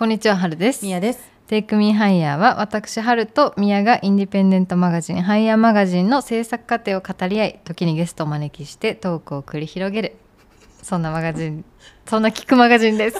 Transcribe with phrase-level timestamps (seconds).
[0.00, 0.82] こんにちは、はるです。
[0.82, 1.30] みやです。
[1.46, 10.16] テイクミーハイヤーは私、はるとみやがインディペンデントマガジンハイヤーマガジンの制作過程を語り合い、時にゲストをお招きしてトークを繰り広げる。
[10.82, 11.66] そんなマガジン、
[12.06, 13.18] そんな聞くマガジンです。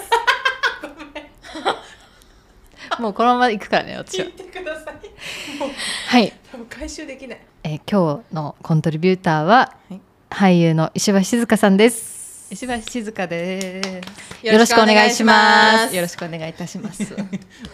[2.97, 4.25] もうこのまま行くからね、私は。
[4.25, 5.59] てください。
[5.59, 5.69] もう
[6.07, 7.39] はい、多分回収できない。
[7.63, 10.01] えー今日のコントリビューターは、はい
[10.31, 12.20] 俳優の石橋静香さんです。
[12.51, 14.45] 石橋静香です。
[14.45, 17.03] よろしくお願いしますよろしくお願いいたします。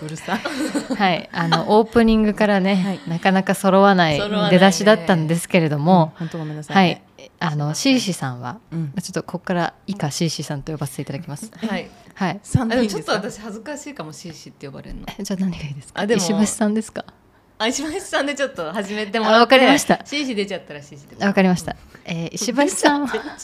[0.04, 0.38] うるさ。
[0.96, 4.20] はい、あのオープニングからね、はいなかなか揃わない
[4.52, 7.02] 出だしだったんですけれども、本当ごめんなさい、はね。
[7.18, 11.50] い、あのシーシさんは、うんちょっとここから以下シーシさんと呼ばせていただきます。
[11.56, 11.90] はい。
[12.14, 12.40] はい。
[12.44, 12.64] ちょ
[13.00, 15.08] っと私恥ずかしいかもシーシって呼ばれるの。
[15.18, 16.02] えじゃあ何がいいですか？
[16.02, 17.04] あでも石橋さんですか？
[17.60, 19.38] あ石橋さんでちょっと始めてもらって。
[19.38, 21.24] あわかりましたシーシ出ちゃったらシーシで。
[21.24, 21.76] あわかりました。
[22.06, 23.38] えー石橋さんは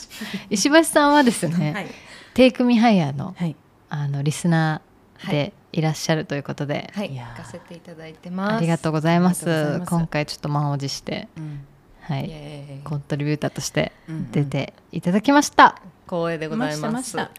[0.50, 1.86] 石橋さんはですね、はい。
[2.34, 3.56] テイクミハイヤーのはい。
[3.88, 7.16] あのリスナーでいらっしゃるということで、はい。
[7.16, 8.56] 行かせていただいてます。
[8.56, 11.64] ありがとうございますます今回ちょっと満を持して、うん。
[12.02, 12.30] はい、
[12.84, 15.80] コントリビューターとしてうん出ていただきました。
[16.06, 17.10] 光栄でございまます。
[17.10, 17.30] した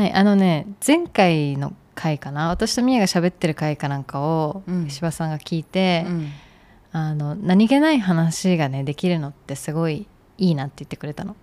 [0.00, 4.86] はい、あのね前回の回かな私とみやが喋ってる回かなんかをうん。
[4.86, 6.28] 石破さんが聞いて、うん。
[6.92, 11.36] あの何気ない話がねできるのってすごいいいなって言ってくれたの。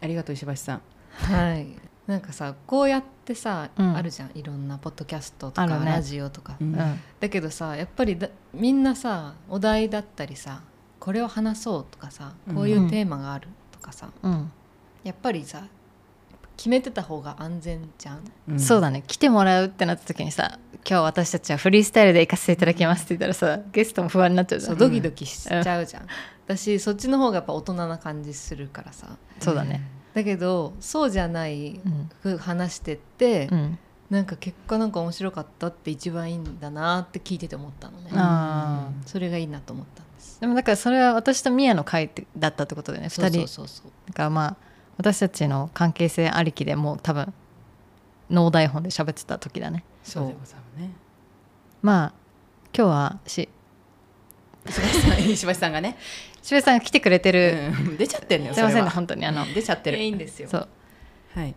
[0.00, 0.80] ありがとう石橋さん。
[1.10, 1.66] はい。
[2.06, 3.94] なんかさこうやってさ、うん。
[3.94, 4.30] あるじゃん。
[4.34, 5.84] いろんなポッドキャストとか、ね。
[5.84, 6.74] ラジオとか、うん。
[6.74, 7.00] うん。
[7.20, 10.62] だけどさやっぱりだみんなさお題だったりさ
[10.98, 14.50] これを話そうとかさこういうテーマがあるとかさ、うん。
[15.04, 15.64] やっぱりさ
[16.58, 18.56] 決めてた方が安全じゃん？
[18.56, 18.60] ん。
[18.60, 19.04] そうだね。
[19.06, 26.06] 来てもらうってなった時にさ今日私たちはフリースタイルで行かせていただきますって言ったらさゲストも不安になっちゃうじゃそうんドキドキしちゃうじゃん、
[26.46, 29.16] 私そっちの方がやっぱ大人な感じするからさ。
[29.40, 29.80] そうだね。
[30.14, 33.78] だけどそうじゃないうんふ話してって、うん、
[34.10, 40.40] なんか結果なんか面白かったって一番いいんだなって聞いてて思ったのね、あそれがいいなと思ったんです。
[40.40, 43.06] でもだからそれは私とみやの会ってだったってことでね。
[43.06, 43.38] 2人。
[43.40, 43.90] そうそうそう。
[44.08, 44.56] だからまあ
[44.98, 47.32] 私たちの関係性ありきでもう多分
[48.30, 50.90] 脳台本で喋ってた時だねそうでございますね。
[51.80, 52.12] まあ
[52.76, 53.48] 今日はし
[54.66, 55.96] 石橋さん、 石橋さんがね。
[56.42, 58.54] しべさんが来てくれてる、うん出ちゃってんのよ。
[58.54, 59.98] すいませんね本当にあの出ちゃってる。
[59.98, 60.68] いいんですよそう
[61.34, 61.54] はい。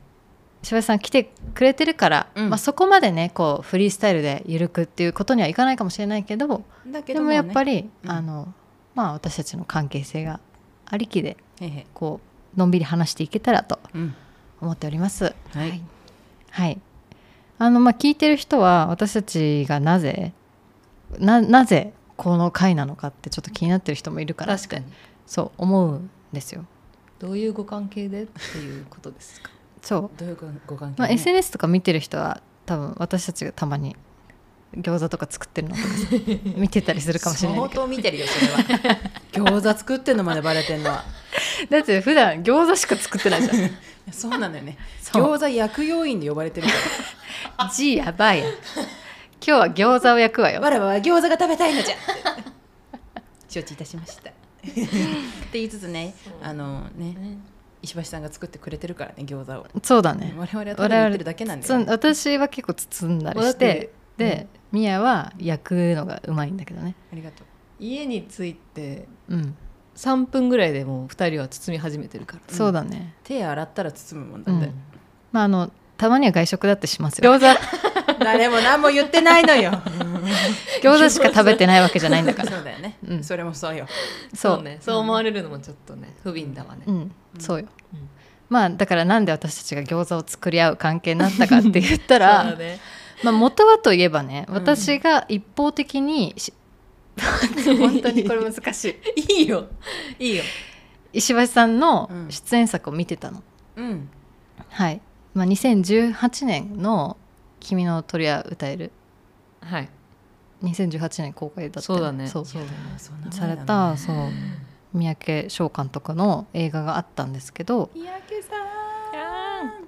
[0.64, 7.84] しべさん来てくれてるから、うんまあ、そこまでねこうフリースタイルで緩くっていうことにはいかないかもしれないけどだけでもやっぱり。
[7.84, 8.54] り、うんあの
[8.94, 10.42] まあ私たちの関係性が
[10.86, 11.86] ありきでへへ。
[11.94, 14.16] こうのんびり話していけたらとうん。
[14.62, 15.34] 思っております。
[15.54, 15.82] はい。
[16.52, 16.80] はい。
[17.58, 20.34] あのまあ聞いてる人は私たちがなぜ
[21.20, 24.86] ななぜこの回なのかってちょっと気になってる人もいるから確かに
[25.26, 26.66] そう思うんですよ。
[27.20, 29.52] どういうご関係でっていうことですか？
[29.82, 30.10] そう。
[30.18, 31.14] どういうごご関係、まあ、ね。
[31.16, 33.96] SNS とか見てる人は多分私たちがたまに
[34.78, 35.94] 餃子とか作ってるのとかさ
[36.56, 39.50] 見てたりするかもしれない相当見てるよそれは。
[39.52, 41.04] 餃子作ってんのまでバレてんのは。
[41.70, 43.72] だって普段餃子しか作ってないじゃん。
[44.12, 44.78] そうなのよね。
[45.12, 46.68] 餃子薬用員で呼ばれてる
[47.58, 48.50] か G やばい今
[49.42, 50.62] 日は餃子を焼くわよ。
[50.62, 51.96] らわらわは餃子が食べたいのじゃ。
[53.50, 54.30] 承知いたしました。
[54.30, 54.34] っ
[54.64, 54.88] て
[55.54, 57.40] 言いつつねあのね
[57.82, 59.68] 石橋さんが作ってくれてるからね餃子を。
[59.84, 60.34] そうだね。
[60.38, 66.96] 我々はただ言ってるだけなんだつんよね私は結構包んだりしてで、ミヤは焼くのがうまいんだけどね。
[67.12, 67.48] ありがとう。
[67.80, 69.56] 家に着いてうん、
[69.96, 72.54] 3分ぐらいでもう2人は包み始めてるから。
[72.54, 73.16] そうだね。
[73.24, 74.74] 手洗ったら包むもんだって、うん。
[75.32, 77.34] まああのたまには外食だってしますよ。
[77.34, 77.62] 餃子。
[78.20, 79.72] 誰も何も言ってないのよ。
[80.82, 82.50] 餃子しか食べてないわけじゃないんだから。
[82.52, 83.24] そうだよね、うん。
[83.24, 83.86] それもそうよ。
[84.34, 84.64] そう。
[84.64, 84.78] ね。
[84.82, 88.10] そう思われるのもちょっとね不憫だわね、うん、そうよ、うん。
[88.50, 92.80] まあだからなんで私たちが餃子を作り合う関係になったかって言ったそうら、だね
[93.24, 94.54] まあ元はといえばねうん。
[94.56, 96.54] 私が一方的にし、
[97.78, 99.34] 本当にこれ難しい。
[99.40, 99.68] いいよ。
[100.20, 100.44] いいよ。
[101.14, 102.32] 石橋さんのうん。
[102.32, 103.44] 出演作を見てたの、
[103.76, 104.10] うん。
[104.70, 105.02] はい、
[105.34, 107.18] まあ、2018年の
[107.60, 108.92] 「君の鳥は歌える。
[109.62, 109.90] はい」
[110.64, 112.28] 2018年公開だったよそうだね。
[112.28, 112.46] そう。
[112.46, 112.74] そうだね。
[112.98, 114.16] そんなされたそう
[114.94, 117.90] 三宅翔監督の映画があったんですけど。
[117.96, 118.50] 三宅さ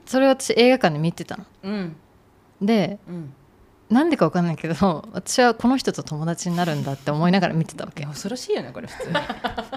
[0.05, 1.43] それを私映画館で見てたの。
[1.43, 1.95] んうん
[2.65, 3.33] でうん。
[3.89, 8.05] なんでかわかんないけど 私はこの人と友達になるんだって思いながら見てたわけ。
[8.05, 9.09] 恐ろしいよねこれ普通。
[9.09, 9.15] に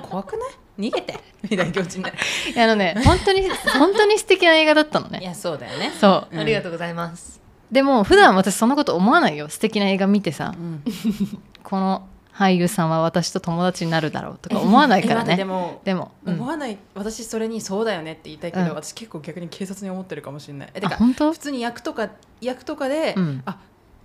[0.09, 0.47] 怖くな
[0.87, 0.91] い？
[0.91, 1.21] 逃げて。
[1.43, 2.17] みたいな気持ちになる。
[2.55, 3.43] いやあのね本当に
[3.79, 5.19] 本当に素敵な映画だったのね。
[5.21, 5.93] いやそうだよね。
[6.00, 6.35] そう。
[6.35, 6.41] うん。
[6.41, 7.41] ありがとうございます。
[7.71, 9.49] でも普段私そんなこと思わないよ。
[9.49, 10.55] 素敵な映画見てさ。
[10.56, 10.83] うん。
[11.62, 12.06] この
[12.37, 16.35] 俳優さんは私と友達になるだろうとか思わないからえ待ってでねもでも、うん。
[16.35, 16.77] 思わない。
[16.94, 20.71] 私それにそうだよねって言いたいけど、うん私結構逆に警察に思ってるかもしれない。
[20.75, 21.33] えてかあ本当？
[21.33, 22.11] 普通に役とか
[22.41, 23.43] 役とかで、うん。
[23.47, 23.59] あ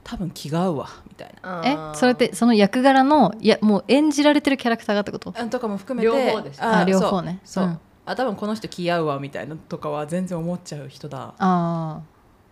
[0.04, 1.94] 多分気が合うわみたいな。
[1.94, 5.34] えそれってその役柄のいやもう演じられてるキャラクターがってこと？
[5.38, 7.40] あとかも含めて両方ですあ両方ね。
[7.44, 7.80] そうそう、うん。
[8.06, 11.20] あ多分この人気合うわみたいなとかは全然思っちゃう人だ。
[11.20, 12.02] ああ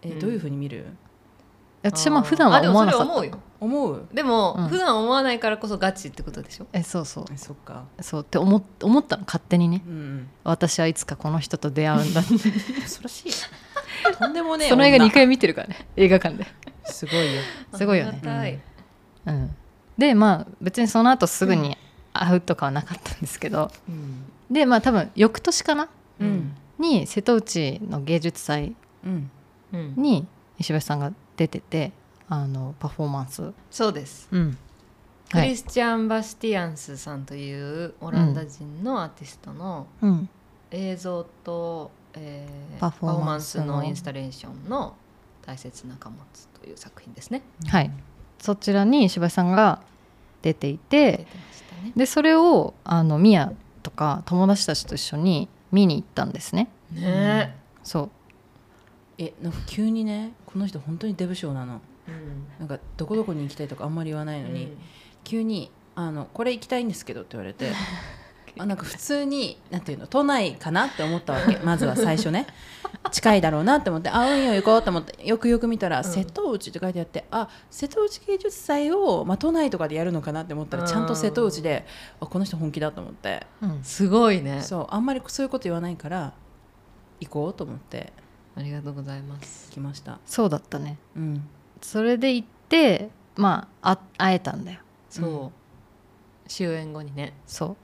[0.01, 0.85] え、うんどういうふうに見る？
[1.81, 3.03] 私も普段は思わなかった。
[3.03, 4.07] あでもそれ思うよ思う。
[4.13, 4.67] でも、うん。
[4.69, 6.67] 普段思わないからこそガチってことでしょ？
[6.73, 7.25] えそうそう。
[7.31, 7.85] えそっか。
[8.01, 9.83] そうって思っ思ったの勝手にね。
[9.85, 10.29] うんうん。
[10.43, 12.33] 私はいつかこの人と出会うんだって。
[12.81, 13.31] 恐ろしい。
[14.17, 15.07] とんでもねえその映画女。
[15.07, 16.45] 2回見てるからね映画館で。
[16.85, 17.41] すごいよ。
[17.75, 18.11] すごいよね。
[18.11, 18.59] ありがたい。
[19.25, 19.55] うん。
[19.97, 21.77] でまあ別にその後すぐに
[22.13, 24.23] 会うとかはなかったんですけど、うん。
[24.49, 25.89] でまあ多分翌年かな？
[26.19, 26.55] うん。
[26.79, 28.75] に瀬戸内の芸術祭
[29.05, 29.29] うん
[29.73, 29.93] うん。
[29.97, 30.25] に
[30.57, 31.91] 石橋さんが出てて
[32.29, 33.53] あのパフォーマンス。
[33.71, 34.27] そうです。
[34.31, 34.57] うん。
[35.31, 35.49] クはい。
[35.49, 40.29] リスチャン・バスティアンスさんというオランダ人のアーティストのうん。
[40.71, 44.95] 映像と、えーパフォーマンスのパフォーマンスのインスタレーションの
[45.45, 46.21] 大切な貨物
[46.61, 47.41] という作品ですね。
[47.67, 47.91] はい。
[48.39, 49.81] そちらに石橋さんが
[50.43, 51.25] 出ていて
[51.83, 51.93] ね。
[51.95, 56.69] でそれをあのミヤとか友達たちと一緒に見に行ったんですね。
[56.91, 57.55] ね。
[57.83, 58.09] そう。
[59.17, 61.73] えなんか急にねこの人本当にデブ賞なの。
[61.73, 61.81] うん
[62.59, 64.75] なんかどこどこに行きたいとかあんまり言わないのに、
[65.23, 67.71] 急にあの「これ行きたいんですけど」って言われて
[68.57, 72.47] あなんか普通になんていうの都内かなって思ったわけまずは最初ね。
[73.11, 76.03] 近いだろうなって思って「あうんよ行こう」と思ってよくよく見たら「ん。
[76.03, 81.85] 瀬戸内」って書いてあってあ瀬戸内芸術祭を、まあ、都内とかでやるのかなって思ったらちゃんと瀬戸内で
[82.19, 83.45] あこの人本気だと思って。
[83.61, 83.83] うん。
[83.83, 84.61] すごいね。
[84.61, 86.33] そうあんまりそういうこと言わないから
[87.19, 88.11] 行こうと思って。
[88.55, 89.71] ありがとうございます。
[89.71, 90.19] 来ました。
[90.25, 90.97] そうだったね。
[91.15, 91.47] うん
[91.81, 94.79] それで行ってまああ会えたんだよ。
[95.09, 95.51] そ
[96.45, 97.33] う、終演後にね。
[97.47, 97.75] そう。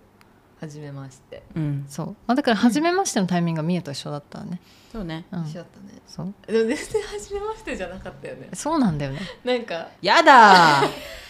[0.60, 1.44] 初めまして。
[1.56, 4.60] うん、そう、まあ、だから初めましてのタイミングがミヤと一緒だったね、
[4.92, 5.26] そうね。
[5.32, 5.46] うん。
[5.46, 6.02] 一緒だったね。
[6.08, 6.34] そう。
[6.48, 8.50] でも全然初めましてじゃなかったよね。
[8.54, 9.20] そうなんだよね。
[9.44, 10.90] なんかやだー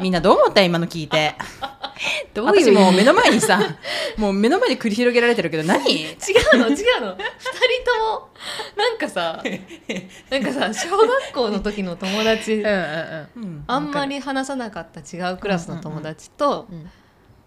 [0.00, 0.62] みんなどう思った？
[0.62, 1.34] 今の聞いて。
[2.34, 3.60] ど私もう目の前にさ
[4.16, 5.84] もう目の前で繰り広げられてるけど何？
[5.84, 6.68] 違うの？
[6.68, 6.74] 違うの？
[6.74, 6.78] 二人と
[8.18, 8.28] も。
[8.76, 9.42] なんかさ
[10.30, 13.64] なんかさ小学校の時の友達うんうんうん。
[13.66, 16.90] あんまり話さなかった違うクラスの友達と、うん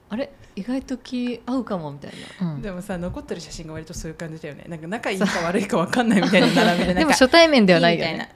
[0.07, 0.31] あれ？
[0.55, 2.53] 意外と気合うかもみたいな。
[2.53, 2.61] うん。
[2.61, 4.65] でもさ残ってる写真が割とそういう感じだよね。
[4.69, 8.23] なんか仲いいか悪いか分かんないみたいな並びでなんかでも初対面ではないよみたいな。
[8.23, 8.35] ね、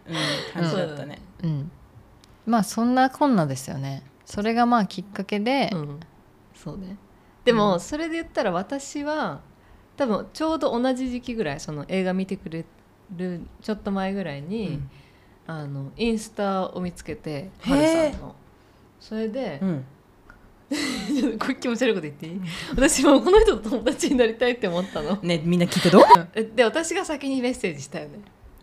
[0.56, 1.72] うん、感じだったね、うん、
[2.50, 4.04] まあそんなこんなですよね。
[4.25, 6.00] それがまあきっかけで、うん、
[6.56, 6.98] そうね。
[7.46, 9.42] でもそれで言ったら私は
[9.96, 12.66] 多分ちょうど同じ時期ぐらいその映画見てくれ
[13.16, 14.80] るちょっと前ぐらいに、
[15.48, 18.36] あのインスタを見つけてへハルーさんの。
[19.00, 19.86] それでう、ん。
[21.40, 22.42] これ気持ち悪いこと言っていい？
[22.75, 25.18] 私もこの人と友達になりたいって思ったの。
[25.24, 26.04] ねみんな聞いてどう
[26.36, 28.19] えで私が先にメッセージしたよね。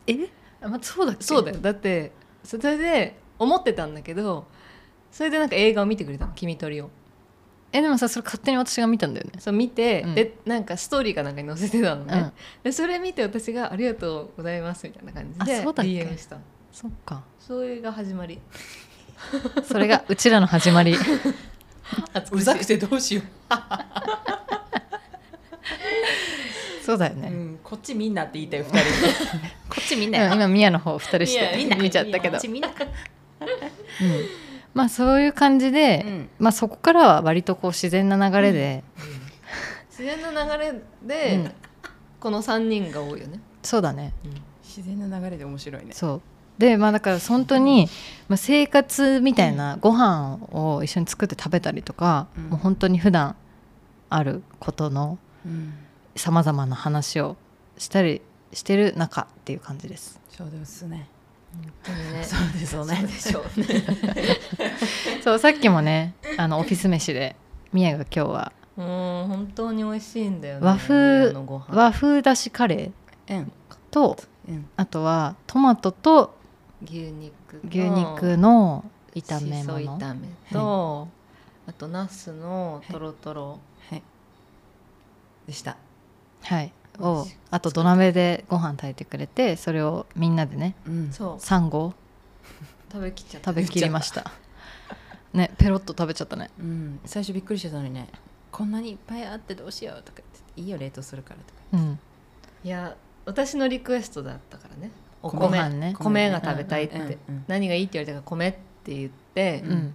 [0.06, 0.28] え？
[0.60, 1.58] あ、まあ、そうだそうだよ。
[1.60, 2.12] だって
[2.44, 4.46] それで思ってたんだけど
[5.10, 6.90] それでなんか映画を見てくれたの「君とり」を
[7.72, 9.32] えでもさそれ勝手に私が見たんだよね。
[9.38, 10.14] そう見て、うん。
[10.14, 12.32] でなんかストーリーかなんかに載せてたのね、うん。
[12.62, 16.42] でそれ見て私が「ありがとうございます」みたいな感じであそうだっけ？DM したの。
[16.72, 17.24] そっか。
[17.38, 18.40] それが始まり。
[19.64, 20.94] それがうちらの始まり。
[22.32, 23.24] うざくてどうしよう、
[26.84, 28.87] そうだよね、うん、こっちみんなって言いたよ二人。
[29.70, 30.26] こっちみんなよ。
[30.26, 32.32] 今今ミヤの方二人して見ちゃったけど。
[32.32, 32.68] こっちみんな。
[32.68, 32.75] うん
[34.75, 36.28] まあそういう感じで、うん。
[36.38, 38.85] まあそこからは割とこう自然な流れで、
[39.90, 41.52] 自然な流れで、うん。
[42.21, 44.12] この3人が多いよね、そうだね。
[44.62, 45.93] 自然な流れで面白いね。
[45.93, 46.21] そう。
[46.59, 47.88] でまあだから本当に、
[48.28, 52.45] まあ、生活みたいなご飯を一緒に作って食べたりとか、うん。
[52.45, 53.37] もう本当に普段
[54.09, 55.75] あることのうん。
[56.16, 57.37] さまざまな話を
[57.76, 60.19] したりしてる中っていう感じです。
[60.31, 61.09] そうですね
[61.56, 62.25] ね。
[62.25, 62.96] そうですよね。
[62.96, 63.84] そうでしょうね。
[65.22, 67.36] そうさっきもねあのオフィス飯で
[67.72, 68.52] みやが今日は。
[68.76, 71.32] もう本当に美味しいんだよね和風
[71.68, 73.52] 和風だしカレーうん。
[73.90, 74.68] とうん。
[74.76, 76.36] あとはトマトと
[76.84, 77.54] 牛肉。
[77.54, 78.84] の牛肉の
[79.14, 79.98] 炒め物。
[79.98, 81.08] 炒めと、
[81.66, 83.58] あとナスのとろとろ
[83.88, 84.02] はい。
[85.46, 85.76] でした。
[86.42, 91.12] はいをあと土鍋でご飯炊いてくれてそれをみんなでねうん。
[91.12, 91.36] そう。
[91.36, 91.94] 3合
[92.92, 93.50] 食べきっちゃった。
[93.50, 94.30] 食べきりました。
[95.32, 96.50] ねペロッと食べちゃったね。
[96.58, 98.08] うん、最初びっくりしてたのにね
[98.50, 101.98] こんなにいっぱいあってどうしようとか言っていいよ冷凍するからとかうん。
[102.64, 104.90] いや私のリクエストだったからね。
[105.22, 105.94] おご米飯ね。
[105.98, 107.44] 米が食べたいって、うんうんうん。
[107.48, 108.52] 何がいいって言われたから米っ
[108.84, 109.94] て言ってう、ん。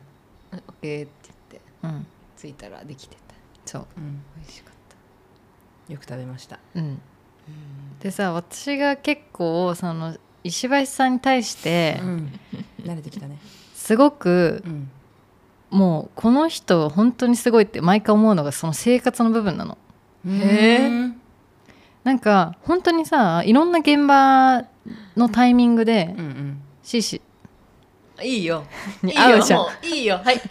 [0.52, 2.06] オッケーって言ってうん。
[2.38, 3.22] 着いたらできてた。
[3.66, 3.86] そう。
[3.98, 4.71] うん、美味しかった
[5.90, 6.60] よく食べました。
[6.76, 7.02] うん。
[8.00, 12.40] でさ私が結構その石橋さんに対して、うん。
[12.84, 13.38] 慣れてきたね。
[13.76, 14.90] すごくうん。
[15.70, 19.78] もうこの人本当にすごいって毎回思うのがその生活の部分なの。
[20.28, 20.90] へ
[22.04, 24.64] なんか本当にさいろんな現場
[25.16, 26.62] のタイミングでうんうん。
[26.84, 27.22] シーシ
[28.22, 28.66] いいよ。
[29.04, 29.66] い にいよ合うじゃん。
[29.84, 30.20] いいよ。
[30.24, 30.42] はい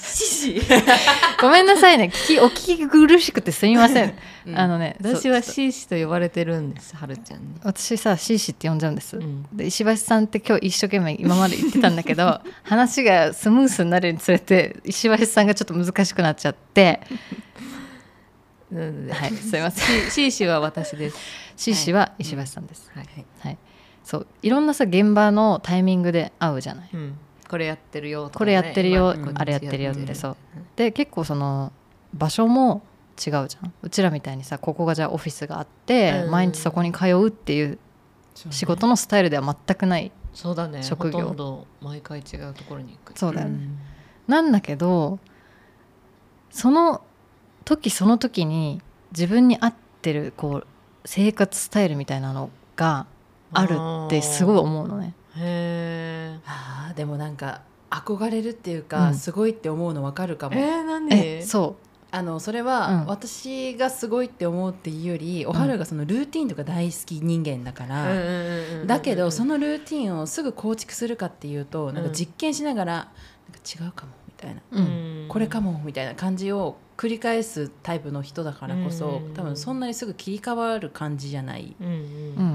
[0.00, 0.62] シシ
[1.40, 2.10] ごめんなさいね。
[2.12, 4.14] 聞きお聞き苦しくてすみません、
[4.46, 4.58] うん。
[4.58, 5.96] あのね私はシーシと。
[5.96, 9.46] 呼ばれてるんですはるちゃんに、私さシーシって呼んじゃうんです、うん。
[9.52, 17.00] で石橋さんって今日一生懸命今まで言ってたんだけど 話がスムースになるにつれて石橋さんがちょっと難しくなっちゃって。
[18.72, 20.10] うんはいすいません。
[20.10, 21.16] シシーシは私です。
[21.56, 23.06] シーシは石橋さんです、はい、
[23.40, 23.58] はい、
[24.02, 26.90] そういろんなさ現場のタイミングで会うじゃない。
[26.92, 27.18] うん、
[27.52, 30.36] これやってるよとかね、これやってるよ今あれやってるよってそう。
[30.74, 31.70] で結構その
[32.14, 32.80] 場所も
[33.10, 33.74] 違うじゃん。
[33.82, 36.30] うちらみたいにさここがじゃあオフィスがあって、うん。
[36.30, 37.78] 毎日そこに通うっていう
[38.48, 40.82] 仕事のスタイルでは全くないそうだね。
[40.82, 41.18] 職業。
[41.18, 43.78] ほとんど毎回違うところに行くそうだよね、ん。
[44.26, 45.18] なんだけど
[46.50, 47.02] その
[47.66, 48.80] 時その時に
[49.10, 50.66] 自分に合ってるこう
[51.04, 53.04] 生活スタイルみたいなのが
[53.52, 55.14] あるってすごい思うのね。
[55.36, 59.14] へあーでもなんか憧れるっていうか、うん。
[59.14, 61.14] すごいって思うの分かるかも、えー、何？
[61.14, 61.76] えそ
[62.10, 63.06] あのそれは、うん。
[63.06, 73.14] 私がすごいって思うっていうよりおはるがそのルーティンとか大好き人間だから、だけどそののルーティンをすぐ構築するかっていうとなんか実験しながら、なんか
[73.64, 75.26] 違うかもみたいな、う、うん。
[75.28, 79.34] これかもみたいな感じを繰り返すタイプの人だからこそ、うん。
[79.34, 81.74] 多分そんなにすぐ切り替わる感じじゃない。
[81.80, 81.86] うん。
[81.86, 82.51] うん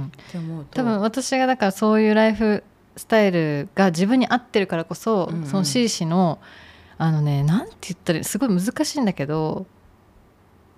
[0.71, 2.63] 多分私がだからそういうライフ
[2.95, 5.45] スタイルが自分に合ってるからこそ、うんうん。
[5.45, 6.39] その C 氏の
[6.97, 9.67] あのねなんて言ったらすごい難しいんだけど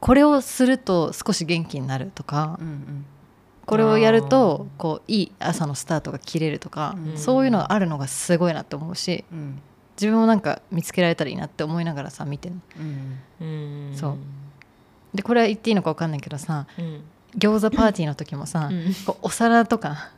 [0.01, 3.05] これをすると少し元気になるとか、うんうん。
[3.65, 7.17] これをやるとこういい朝のスタートが切れるとか、うん。
[7.17, 9.62] そういうのがあるのがすごいなって思うしうん。
[9.96, 12.55] 自分もなんか見つけられたらいいなって思いながらさ見てる
[13.41, 14.17] うんそう。
[15.13, 17.01] でこれは言っていいのか分かんないけどさうん
[17.38, 18.93] 餃子パーティーの時もさ、うん。
[19.05, 20.12] こうお皿とか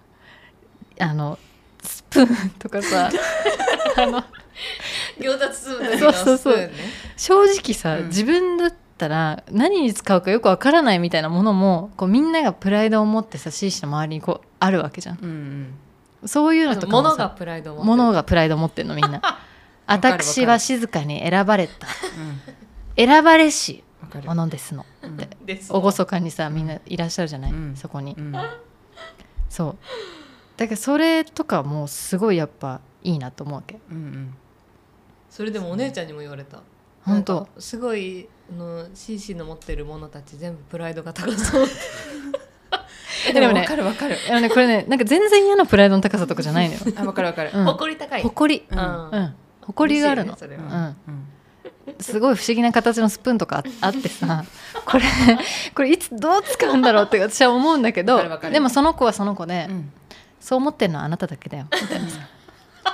[1.00, 1.38] あの
[1.84, 3.10] スプーンとかさ
[3.98, 4.24] あの
[5.20, 6.38] 餃子包む時のそうそうそう。
[6.38, 6.77] スプーンね。
[7.18, 8.08] 正直さ、うん。
[8.08, 15.20] 自分だったら何に使うかよくわからないみたいなものもこうみんながプライドを持ってさ C 氏の周りにこうあるわけじゃん。
[15.22, 15.30] うん
[16.22, 16.27] うん。
[16.27, 17.98] そういうのとかも物がさプライドを持ってる。
[17.98, 19.22] 物がプライドを持ってんのみんな。
[19.88, 21.88] 私は静かに選ばれた。
[22.98, 23.06] うん。
[23.08, 23.84] 選ばれし
[24.25, 24.86] ものですの。
[25.01, 25.13] うん。
[25.13, 27.75] ってです厳かにさみんないらっしゃるじゃない、うん。
[27.75, 28.15] そこに。
[28.17, 28.34] うん。
[29.50, 29.77] そう。
[30.58, 33.79] だからそれとかもすごいやっぱいいなと思うわけ。
[33.89, 34.36] うんうん。
[35.29, 36.62] それでもお姉ちゃんにも言われた。
[37.03, 37.48] 本当。
[37.58, 41.67] すごいあの CC の持ってるものたち全部プライドが高そう。
[43.29, 44.17] えでもでもねわかるわかる。
[44.29, 47.51] あのねこれねなんか全然嫌なプライドの高さとかじゃないのよ、あわかるわかる。
[47.53, 48.22] うん、誇り高い。
[48.22, 48.65] 誇り。
[48.70, 48.77] うん。
[48.77, 49.10] うん。
[49.12, 50.67] うん誇りがあるの、それうん。
[50.67, 51.25] はうん
[52.01, 54.46] すごい不思議な形のスプーンとかあ あってさ
[54.86, 55.03] これ
[55.75, 59.91] これいつどう使うんだろうって私は思うんだけどでもその子はその子で、うん。
[60.41, 61.67] そう思ってるのはあなただけだよ。
[61.72, 62.20] みたいなさ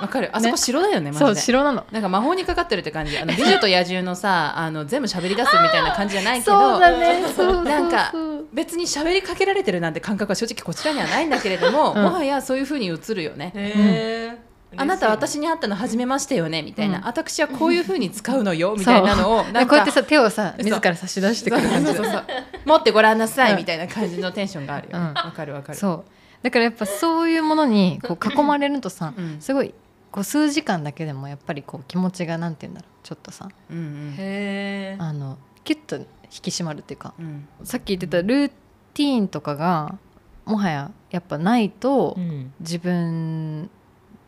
[0.02, 0.28] わかる。
[0.32, 1.40] あそこ白だよねマジそうで。
[1.40, 1.84] 白なの。
[1.90, 3.18] なんか魔法にかかってるって感じ。
[3.18, 7.22] あの美女と野獣のさ あの全部喋り出すみたいな感じじゃないけどそうだね。
[7.64, 8.12] なんか
[8.52, 12.02] 別に喋りかけられてるなんて感覚は正直こちらにはないんだけれども、うん。
[12.02, 14.47] もはやそういうふうに映るよね、へえ
[14.78, 17.04] あなた私に会ったの初めましてよねみたいな、うん。
[17.04, 21.86] 私はこういうふうに使うのよみたいなのをなんかこうやってさ手をさ自ら差し出してくる感じ。
[21.86, 22.24] そうそうそう。
[22.64, 23.56] 持ってごらんなさい、うん。
[23.58, 25.04] みたいな感じのテンションがあるよね。
[25.10, 25.14] うん。
[25.14, 25.78] わ、かるわかる。
[25.78, 26.04] そう。
[26.42, 29.40] だからやっぱそういうものにこう囲まれるとさうん。
[29.40, 29.74] すごい
[30.10, 33.48] こう数時間だけでもやっぱりこう気持ちがなんて言うんだろうちょっとさ。
[33.70, 34.14] うんうん。
[34.16, 37.48] へえあのキュッと引き締まるっていうかうん。
[37.64, 38.48] さっき言ってたルー
[38.94, 39.98] ティーンとかが
[40.44, 42.52] もはややっぱないとうん。
[42.60, 43.70] 自分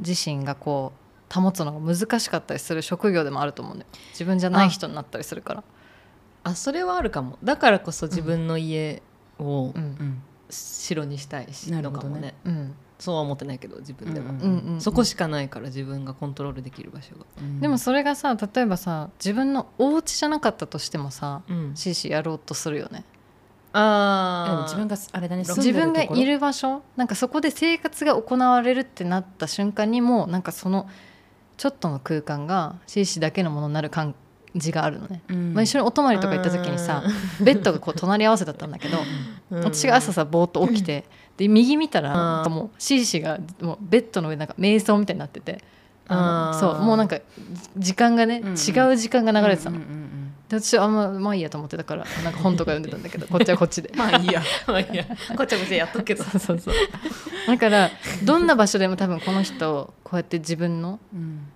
[0.01, 0.93] 自身がこ
[1.31, 3.91] う保つのが難しかったりする職業でもあると思うんだよ。
[4.11, 5.65] 自分じゃない人になったりするから。
[6.43, 7.39] あそれはあるかも。
[7.45, 9.03] だからこそ自分の家
[9.39, 9.73] を
[10.49, 12.09] 白にしたいしなるほどね。
[12.09, 12.35] のかもね。
[12.45, 12.75] うん。
[12.99, 14.81] そうは思ってないけど自分では、うんうんうん。
[14.81, 17.61] そこしかないから自分がコントロールできる場所が、うん。
[17.61, 23.05] でもそれがさ例えばさ自分のお家じゃなかったとしてもさうん、シーシーやろうとするよね
[23.73, 26.83] あ自分があれだね自分がいる場所？
[26.97, 30.89] なんかそこで生活が行われるってなった瞬間にもなんかその
[31.57, 34.15] ちょっとの空間がシーシーだけのものになる感
[34.57, 35.55] じがあるのね、うん。
[35.55, 37.05] まあ、一緒にお泊まりとか行った時にさ
[37.41, 38.99] ベッドがこう隣り合わせだったんだけど
[39.51, 41.05] 私が朝さぼーっと起きて
[41.37, 45.63] で右見たらなんかもうシーシーがもうベッドの上なんか瞑想みたいになってて
[46.09, 47.19] そうもうなんか
[47.77, 48.49] 時間がね、うん。
[48.49, 50.20] うん違う時間が流れてたの、うんうんうんで
[50.59, 53.93] 私はあんままあいいやと思ってたからなんか本とか読んでたんだけど こっちはこっちで。
[53.95, 54.43] まあいいや。
[54.67, 55.05] まあいいや。
[55.37, 56.25] こっちゃこっちゃやっとくけど。
[56.25, 56.75] そうそうそう。
[57.47, 57.91] だから
[58.25, 61.47] どんな場所でも多分この人こうやって自分のうん。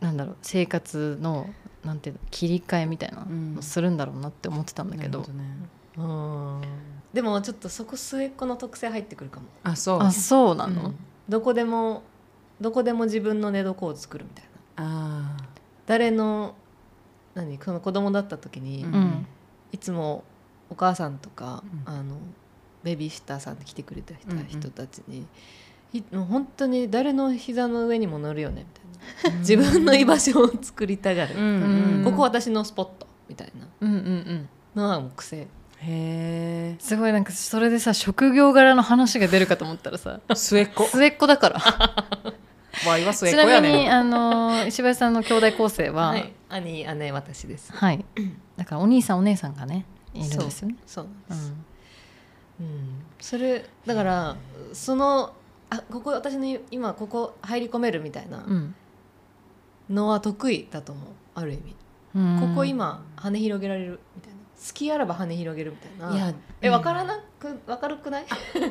[0.00, 1.48] なんだろう生活の
[1.84, 3.54] なんていうの切り替えみたいなうん。
[3.54, 5.44] のするんだろうなって思ってたんだけど,、なるほね。
[5.98, 6.60] うん
[7.12, 9.46] でもちょっとそこ末っ子の特性入ってくるかも。
[9.62, 10.00] あそう。
[10.00, 10.96] あそうなの、うん。
[11.28, 12.02] どこでも
[12.60, 14.50] どこでも自分の寝床を作るみたいな。
[14.76, 15.36] あ
[15.86, 16.54] 誰の
[17.34, 18.94] 何その子供だった時に、うん。
[18.94, 19.26] うん
[19.72, 20.22] いつも
[20.68, 21.94] お母さんとか、うん。
[21.94, 22.16] あの
[22.82, 24.46] ベビーシッターさんで来てくれた人,、うんうん。
[24.46, 25.26] 人たちに
[25.92, 28.66] いもう本当に誰の膝の上にも乗るよね
[29.22, 29.36] みたいな。
[29.36, 32.04] あ自分の居場所を作りたがる、うんうん。
[32.04, 33.66] ここ私のスポットみたいな。
[33.80, 34.48] うんうんうん。
[34.74, 35.38] のはもう癖。
[35.38, 35.46] へ
[35.80, 36.76] え。
[36.78, 40.84] すごいなんかそれでさ職業柄の話が出るかと思ったらさ末っ子。
[40.84, 41.60] 末っ子だから
[42.82, 46.06] 末っちなみにあの石橋さんの兄弟構成は？
[46.06, 46.22] ははい。
[46.22, 47.72] い、兄姉私です。
[47.72, 48.04] い、
[48.56, 50.76] だからお兄さんお姉さんがねいるんですよね。
[50.86, 51.06] そう。
[51.28, 51.52] なんです、
[52.60, 52.66] うん。
[52.66, 54.36] うん、それだから
[54.72, 55.34] その
[55.70, 58.74] あここ私の今ここ入り込めるみたいなうん。
[59.90, 61.04] のは得意だと思う。
[61.34, 61.76] ある意味。
[62.14, 62.40] うん。
[62.50, 64.31] ここ今羽広げられるみたいな。
[64.31, 64.31] 好
[64.74, 66.16] きあらば羽広げるみたいな。
[66.16, 68.24] いやえ分からなく分かるくない？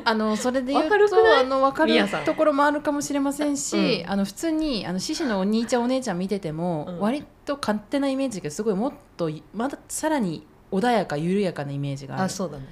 [0.04, 1.06] あのそれで言うわかる
[1.38, 4.10] あの分かるところもあるかもしれませんし、うん。
[4.10, 6.98] あの普通にあの獅子のお兄ちゃんお姉ちゃん見てても、うん。
[7.00, 12.24] 割と勝手なイメージがすごいもっとまださらに穏やか緩やかなイメージがある。
[12.24, 12.64] あそうだね。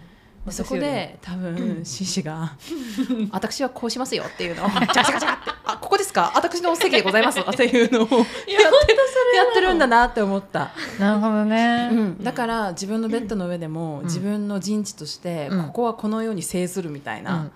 [0.47, 2.57] でそこで多分 獅子が
[3.31, 5.60] 「私はこうしますよ」っていうのをガチャガチャって「あ
[5.91, 6.31] ここですか？
[6.37, 8.05] 私のお席でございます」 っていうのを。
[8.05, 8.95] やって
[9.37, 10.71] やってるんだなって思った、
[11.01, 14.05] なるほどね、うん、だから自分のベッドの上でも、ん。
[14.05, 15.65] 自分の陣地として、うん。
[15.67, 17.51] ここはこのように制するみたいな、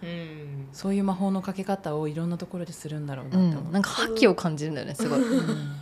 [0.72, 5.20] そういう魔法のかけ方をいろんなところでするんだろうなって思う、うん、なんか覇気を感じるんだよねすごい。
[5.20, 5.72] うん。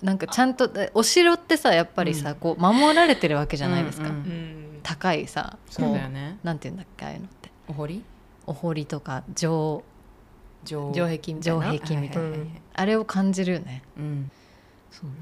[0.00, 2.36] なんかちゃんとでお城ってさやっぱりさ、うん。
[2.36, 4.80] こう守られてるわけじゃないですか、うんうんうん。
[4.82, 7.50] 高いさそうだよこねうなんていうんだっけああいうのって。
[7.68, 8.02] お堀？
[8.46, 9.84] お堀とか城
[10.64, 11.72] 城城壁みたいな？
[11.72, 12.36] 城壁みたいな。
[12.74, 13.82] あれを感じるよね。
[13.96, 14.30] うん。
[14.90, 15.14] そうね。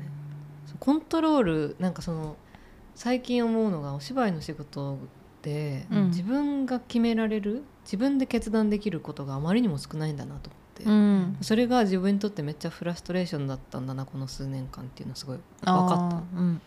[0.79, 2.37] コントロールなんかその
[2.95, 4.99] 最近思うのがお芝居の仕事
[5.43, 6.07] で、うん。
[6.09, 11.37] 自分が決められる自分で決断できることがあまりにも少ないんだなと思って、ん。
[11.41, 16.17] それが自分にとってめっちゃフラストレーションだったんだなこの数年間っていうのはすごい分かった。
[16.39, 16.61] うん。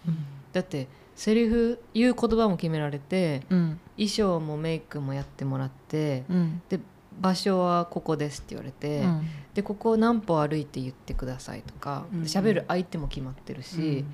[0.51, 3.79] だってセリフ言う言葉も決められてうん。
[3.95, 6.61] 衣装もメイクもやってもらってうん。
[6.69, 6.79] で
[7.21, 14.13] 場所はここですって言われて、うんでここを何歩歩いて言ってくださいとかうん喋、る相手も決まってるし、うん。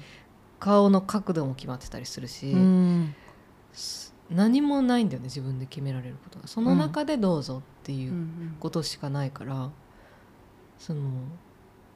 [0.59, 2.55] 顔の角度も決まってたりするし、
[4.31, 6.47] 何もないんだよね自分で決められることが。
[6.47, 8.55] その中でどうぞっていううん。
[8.59, 9.69] ことしかないから、
[10.79, 11.01] その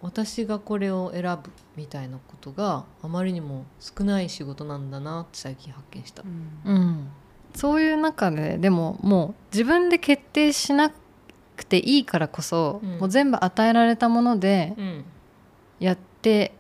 [0.04, 6.22] 私がこれを選ぶみたいなことがあまりにも少ない仕事なんだなって最近発見した。
[6.24, 6.76] うん。
[6.76, 7.08] うん。
[7.56, 10.92] そういう中ででももう自分で決定しな
[11.62, 12.98] くていいからこそ、うん。
[12.98, 15.06] もう全部与えられたものでうん。
[15.80, 16.54] やって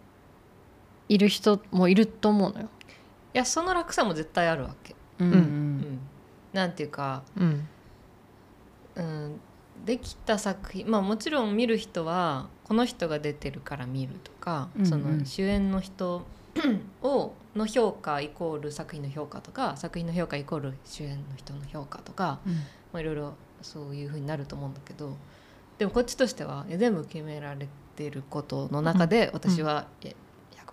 [1.09, 2.69] いる人もいると思うのよ。
[3.33, 4.95] いやその楽さも絶対あるわけ。
[5.19, 5.31] うん。
[5.31, 5.99] うん。
[6.53, 7.67] なんていうか、うん。
[8.95, 9.39] うん、
[9.85, 14.87] できた作品まあもちろん見る人はこの人が出てるから見るとか、うんうん。
[14.87, 16.25] その主演の人
[17.01, 22.53] をの評価イコール作品の評価とか作品の評価イコール主演の人の評価とか、うん。
[22.53, 22.61] ま
[22.95, 25.15] あ、いろいろそういうふうになると思うんだけど
[25.77, 30.13] でもこっちとしては全部決められてることの中で私はいや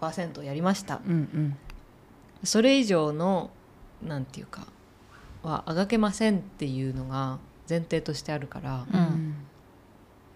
[0.00, 1.00] 100%やりました。
[1.06, 1.56] うんうん。
[2.44, 3.50] それ以上の
[4.02, 4.68] なんていうか
[5.42, 9.34] はあがけませんっていうのが前提としてあるから、うん。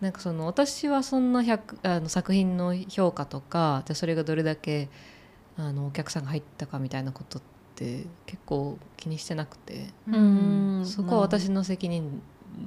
[0.01, 4.89] なんかその私はそんな100あの作品の評価とかじゃあそれがどれだけ
[5.57, 7.43] あのお客さんが入ったかみたいなことっ
[7.77, 10.83] て結構気にしてなくて、うん。
[10.85, 12.21] そこは私の責任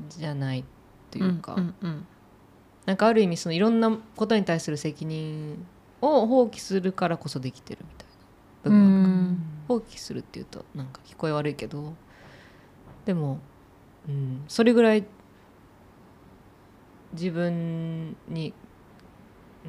[0.09, 0.63] じゃないっ
[1.11, 2.07] ていうか、うんうん
[2.85, 5.65] なんかある意味そのいろんなことに対する責任
[6.01, 8.07] を放棄するからこそできてるみたい
[8.63, 11.95] な部う分放棄するっていうとなんか聞こえ悪いけど。
[13.05, 13.39] でも、
[14.07, 15.05] うん、それぐらい
[17.13, 18.53] 自分に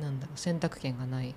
[0.00, 1.34] なんだろう選択権がない。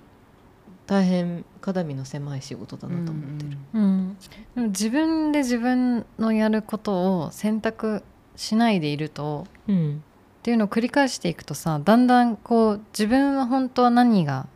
[0.86, 3.58] 大変肩身の狭い仕事だなと思ってる。
[3.74, 4.16] うん。
[4.54, 8.02] でも自分で自分のやることを選択
[8.36, 10.02] しないでいるとうん。
[10.40, 14.46] っていうのを繰り返していくとさだんだんこう自分は本当は何が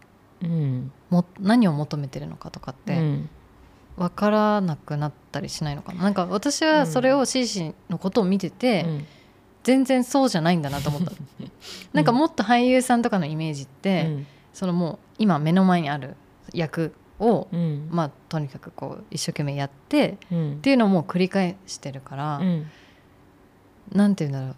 [0.42, 0.92] うん。
[1.10, 3.28] も何を求めてるのかとかってうん。
[3.96, 6.02] 分からなくなったりしないのかな。
[6.02, 9.06] なんか私はそれをシーシーのことを見てて、うん。
[9.62, 11.10] 全然そうじゃないんだなと思った。
[11.10, 11.16] の
[11.92, 16.16] なんかもっと俳優さんとかのイメージって、そのもう今目の前にある
[16.52, 17.88] 役を、うん。
[17.90, 20.52] まあとにかくこう一生懸命やってうん。
[20.54, 22.40] っていうのをもう繰り返してるから、
[23.92, 24.56] うんなんて言うんだろう。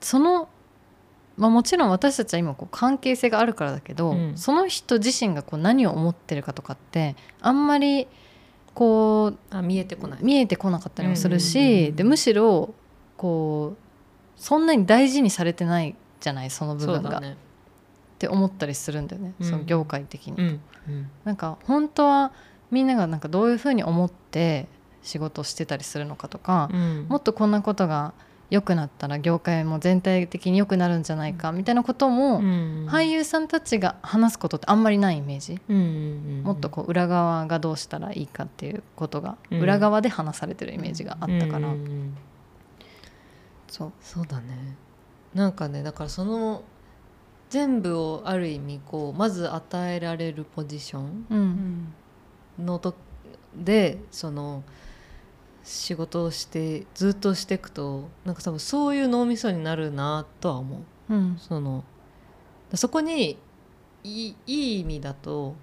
[0.00, 0.48] その
[1.36, 4.38] まあ、もちろん私たちは今こう関係性があるからだけど、うん。
[4.38, 8.08] その人自身がこう何を思ってるかとかってあんまり
[8.74, 10.18] こうあ見えてこない。
[10.22, 12.74] 見えてこなかったりもするし、でむしろ
[13.16, 17.32] こうそんなに大事にされてないじゃないその部分が、ね。
[17.32, 19.46] って思ったりするんだよね、うん。
[19.46, 20.36] その業界的に。
[20.38, 21.10] うんうん。
[21.24, 22.32] なんか本当は
[22.70, 24.68] みんながなんかどういうふうに思って
[25.02, 27.06] 仕事をしてたりするのかとか、うん。
[27.10, 28.14] もっとこんなことが
[28.48, 32.86] 良くなったら業界も全体的に良くなるんじゃないかみたいなことも、うん。
[32.88, 35.60] 俳優さんたちが話すことってあんまりないイメージ、
[36.42, 39.60] もっとこう裏側がどうしたらいいかっていうことがうん。
[39.60, 41.74] 裏側で話されてるイメージがあったから、
[43.68, 43.92] そう。
[44.00, 44.76] そうだね。
[45.34, 46.62] なんかねだからその
[47.50, 51.92] 全部をある意味こうまず与えられるポジション
[52.58, 52.94] のと
[53.54, 54.64] でその
[55.66, 60.78] 仕事をしてずっとしていくとなんか多分そういう脳みそになるなとは思
[61.10, 61.14] う。
[61.14, 61.36] うん。
[61.38, 61.82] その
[62.74, 63.36] そこに
[64.04, 65.56] いいいい意味だと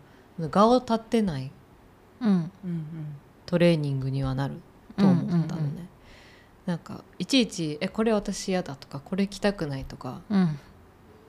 [0.51, 1.51] 顔を立ってない
[2.21, 2.51] うん。
[2.65, 4.55] うんトレーニングにはなる
[4.97, 5.67] と思ったのね、うんうん。
[5.67, 5.89] うん
[6.65, 10.59] なんかいちいち「えこれ私嫌だ」とか「これ着たくない」とかうん。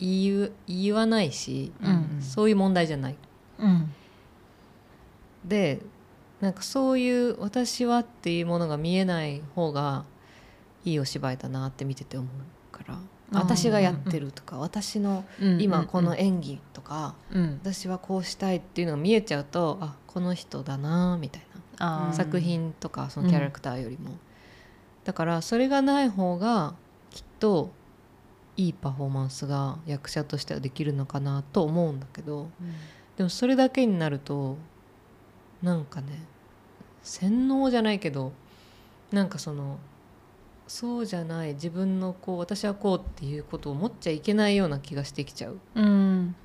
[0.00, 2.20] 言う言わないし、うん。
[2.20, 3.16] そういう問題じゃない。
[3.58, 3.92] うん。
[5.44, 5.80] で
[6.40, 10.04] なんかそういう「私は」っていうものが見えない方が
[10.84, 12.98] いいお芝居だなって見てて思うから
[13.32, 15.24] 私がやってるとか、私の
[15.58, 17.60] 今この演技とか、うん。
[17.62, 21.42] 私はこうしたいっていうのが見えちゃうとあこの人だなみたい
[21.78, 24.10] な、作品とかそのキャラクターよりも、
[25.04, 26.74] だからそれがない方が
[27.10, 27.70] きっと
[28.56, 32.48] いいパフォーマンスが役者としてはできるのかなと思うんだけど
[33.16, 34.56] でもそれだけになると
[35.64, 36.22] なんかね
[37.02, 38.32] 洗脳じゃないけど
[39.10, 39.78] なんかその
[40.66, 45.58] そうじゃない自分のこう私はこうっていうことを思っちゃいけないような気がしてきちゃう。
[45.74, 46.36] うん。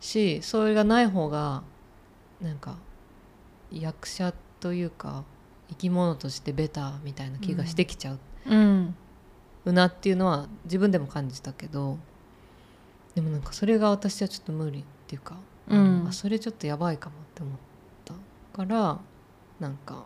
[0.00, 1.62] しそれがない方が
[2.40, 2.76] なんか
[3.70, 5.24] 役者というか
[5.68, 8.94] 生き物としてベターみたいな気がしてきちゃう、うん。
[9.66, 11.98] なっていうのは自分でも感じたけど
[13.14, 15.36] でもなんかそれが私はちょっと無理っていうか、
[15.68, 16.06] うん。
[16.08, 17.69] あそれちょっとやばいかもって思った
[18.52, 18.98] から
[19.58, 20.04] なんか、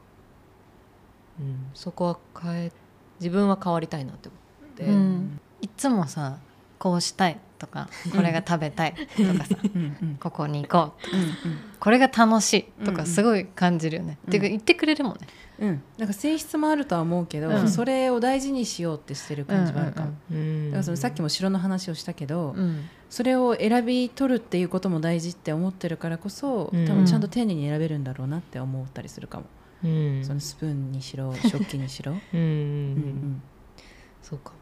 [1.41, 2.73] うん、そこは変え
[3.21, 5.41] 自分は変わりたいなって思って、うん。
[5.61, 6.39] いつもさ
[6.79, 7.39] こうしたい。
[7.65, 9.57] とかこれが食べたいとかさ
[10.21, 14.29] ここに行こううんこれが楽しいとかすごい感じるよね、うん。
[14.29, 15.27] っていうか言ってくれるもんね、
[15.59, 15.83] うん。
[15.99, 17.69] なんか性質もあるとは思うけど、うん。
[17.69, 22.85] それを大事にしようってしてる感じはあるかも、うんだからそのさっきも城の話をしたけど、うん。
[23.11, 26.87] それを選び取るっていうことも大事って思ってるからこそ、うん。
[26.87, 29.45] 多分ちゃんと丁寧に選べるんだろうなって思ったりするかも、
[29.85, 30.25] うん。
[30.25, 33.43] そのスプーンにしろ 食器にしろ、うんうん
[34.23, 34.53] そうか。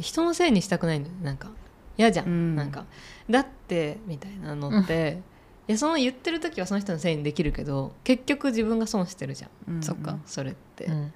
[0.00, 1.50] 人のせいにしたくないんだよなんか
[1.96, 2.56] 嫌じゃん、うん。
[2.56, 2.84] なんか。
[3.28, 5.20] だってみたいなのって、
[5.68, 9.74] いやその言ってる時はその人のせいにできるけど結局自分が損してるじゃん。
[9.74, 11.12] うんそっかそれって、うん。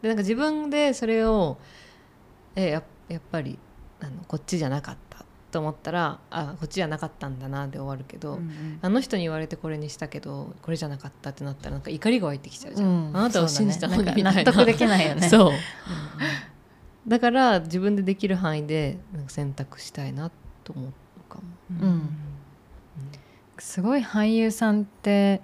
[0.00, 1.58] でなんか自分でそれを
[2.56, 3.58] えややっぱり
[4.00, 8.78] あのこっちじゃなかったと思ったらあこっちじゃなかったんだなで終わるけど、うんうん。
[8.80, 13.16] あの人に言われてこれにしたけどこれじゃなかったってなったらなんか怒りが湧いてきちゃうじゃん、うん。
[13.16, 14.38] あなたを信じたのにそうだみたいな。
[14.38, 14.44] ね。
[14.44, 15.28] 納得できないよね。
[15.28, 15.52] そう
[17.06, 20.30] だから自分でできる範囲でなんか選択したいな
[20.64, 20.92] と思う
[21.28, 21.42] かも。
[21.80, 22.16] うん。
[23.58, 25.40] すごい俳優さんって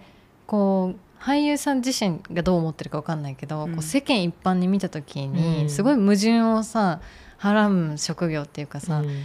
[0.46, 3.72] こう俳優さん自身がどう思ってるか分かんないけど、うん。
[3.72, 5.70] こう世間一般に見た時に、うん。
[5.70, 7.00] すごい矛盾をさ
[7.38, 9.24] はらむ職業っていうかさ、うん。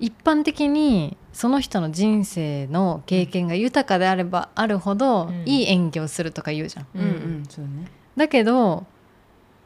[0.00, 5.42] 一般的にその人の人生の経験が豊かであればあるほど、うん。
[5.44, 6.86] いい演技をするとか言うじゃん。
[6.94, 7.42] うんうん。
[7.48, 7.66] そう
[8.16, 8.86] だけど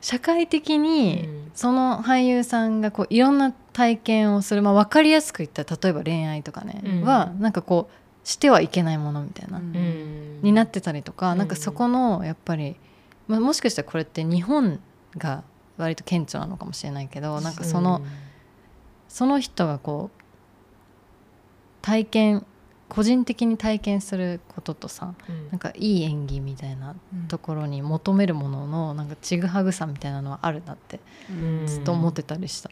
[0.02, 1.42] 社会的にうん。
[1.54, 7.02] その俳優さんがこういろんな体験をする、まあ、分かりやすく言ったら例えば恋愛とかね、うん。
[7.02, 9.76] はなんかこうしてはいけないものみたいな、うん。
[9.76, 11.38] うんになってたりとか、うん。
[11.38, 12.76] なんかそこのやっぱり、
[13.28, 14.80] まあ、もしかしたらこれって日本
[15.16, 15.44] が
[15.76, 18.02] 割と顕著なのかもしれないけどなんかその、
[19.08, 20.22] その人がこう
[21.82, 22.46] 体験
[22.92, 25.48] 個人的に体験することとさうん。
[25.48, 31.00] なんかいい演技みたいなうんところに求めるもののなんかちぐはぐさみたいなのはあるなって
[31.30, 31.66] うん。
[31.66, 32.70] ずっと思ってたりした。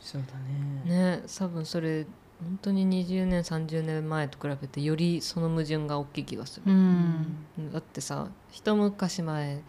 [0.00, 1.18] そうだね。
[1.18, 2.04] ね多分それ
[2.42, 7.46] 本当に20年30年前と比べてよりその矛盾が大きい気がすうる、ん。
[7.72, 9.62] だってさ一昔前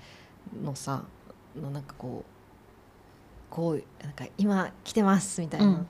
[0.64, 1.04] のさ
[1.56, 5.88] のなんかこうこうなんか今来てますみたいな、うん。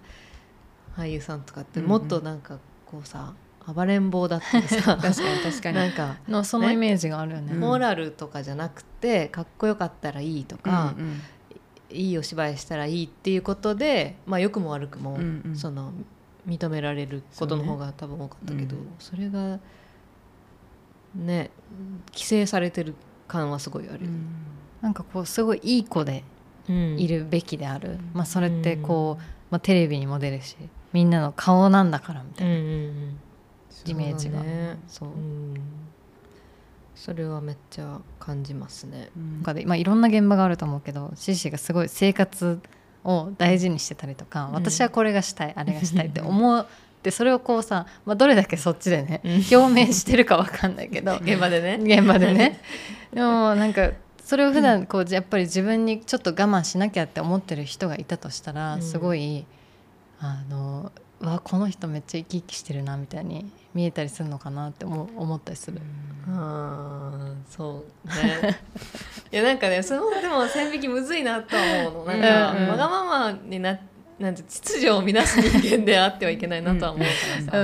[0.98, 3.34] 俳優さんとかってもっとなんかこうさ
[3.74, 4.98] 暴れん坊だったりさ。
[5.02, 5.78] 確かに確かに。
[5.78, 7.54] なんかのそのイメージがあるよね。
[7.54, 7.60] うん。
[7.60, 11.22] モラルとかじゃなくてかっこよかったらいいとか、うん
[11.92, 15.56] いいお芝居したらいいっていうことで、まあ、良くも悪くも、うんうん。
[15.56, 15.94] その
[16.48, 19.60] 認められることの方が多分多かったけどそ,、れが
[21.16, 21.50] ね
[22.12, 22.96] 規制されてる
[23.28, 24.18] 感はすごいあるよね。
[24.82, 26.24] なんかこうすごいいい子で
[26.68, 27.00] うん。
[27.00, 30.58] いるべきである、まあ、それってこう、まあ、テレビにも出るし
[30.92, 33.20] みんなの顔なんだからみたうんいな、うんうん
[33.86, 34.40] イメージが。
[34.40, 34.80] そうだね。
[34.88, 35.10] そう。
[35.10, 35.54] うん
[36.96, 39.10] それはめっちゃ感じますね。
[39.16, 39.42] うん。
[39.44, 42.60] 他で、まあ、いろんな現場があると思うけどシーシーがすごい生活
[43.04, 44.54] を大事にしてたりとか、ん。
[44.54, 46.66] 私はこれがしたいあれがしたいって思っ
[47.04, 49.32] てそれをこうさ、まあ、どれだけそっちでね、うん。
[49.34, 51.78] 表明してるかわかんないけど 現場でね。
[51.82, 52.62] 現場でね。
[53.14, 53.92] でもなんか
[54.24, 58.82] それを普段こうやっぱり自分にちょっと我慢しなきゃって思ってる人がいたとしたらうん。
[58.82, 59.46] すごい、
[60.20, 65.82] あのうわこの人めっちゃ生き生きしてるなみたいに見えたりするのかなって思う思ったりする。
[66.28, 68.60] あーそうね。
[69.32, 72.14] いやなんかねそのでも線引きむずいなとは思うの。
[72.14, 72.70] なんか、うんうん。
[72.70, 73.78] わがままにな
[74.20, 77.60] なんて秩序を乱す人間であってはいけないなとは思うからさ、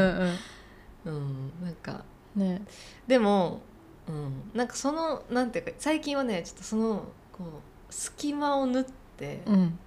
[1.05, 1.51] うんうん。
[1.63, 2.03] なんか
[2.35, 2.61] うんね。
[3.07, 3.61] でも、
[4.07, 7.43] うん、なんかそのなんていうか最近はねちょっとそのこ
[7.89, 8.85] う隙間を縫っ
[9.17, 9.79] て、うん、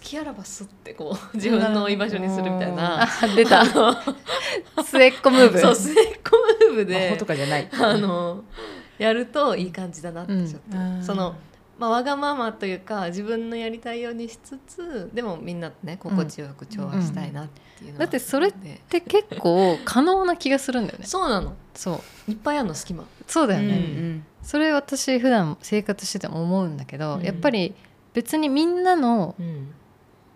[0.00, 3.02] きあらばすってこう自分の居場所にするみたいな。
[3.02, 3.64] あ出た。
[4.84, 5.58] 末っ子ムーブ。
[5.58, 6.36] そう末っ子
[6.68, 7.68] ムーブでとかじゃない。
[7.72, 8.44] あの
[8.98, 11.02] やるといい感じだなってちょっと、うん。
[11.02, 11.34] その、
[11.78, 21.06] まあ、わがままというか自分のやりたいようにしつつでもみんなとね心地よく調和したいなっていうのはだってそれっでで結構可能な気がするんだよね。
[21.06, 21.54] そうなの。
[21.74, 22.30] そう。
[22.30, 23.04] いっぱいあるの隙間。
[23.26, 24.24] そうだよね、うん。
[24.42, 27.22] それ私普段生活してても思うんだけど、うん。
[27.22, 27.74] やっぱり
[28.14, 29.74] 別にみんなのうん。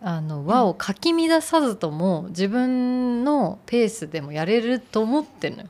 [0.02, 5.68] あの輪をかき乱さずとも自分のペースでもやれると思ってるのよ。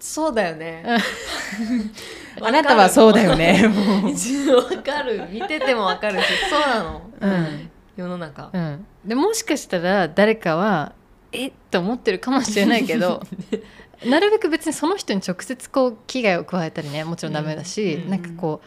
[0.00, 0.84] そうだよね。
[2.42, 4.10] あなたはそうだよねもう。
[4.10, 5.28] 一応わかる。
[5.30, 7.70] 見ててもわかるしそうなの、うん。
[7.96, 10.92] 世の中、うん、でもしかしたら誰かは
[11.32, 11.46] え？
[11.46, 13.22] っと思ってるかもしれないけど
[14.04, 18.10] なるべく別にその人に直接こう危害を加えたりねもちろんダメだし、うん。
[18.10, 18.66] なんかこう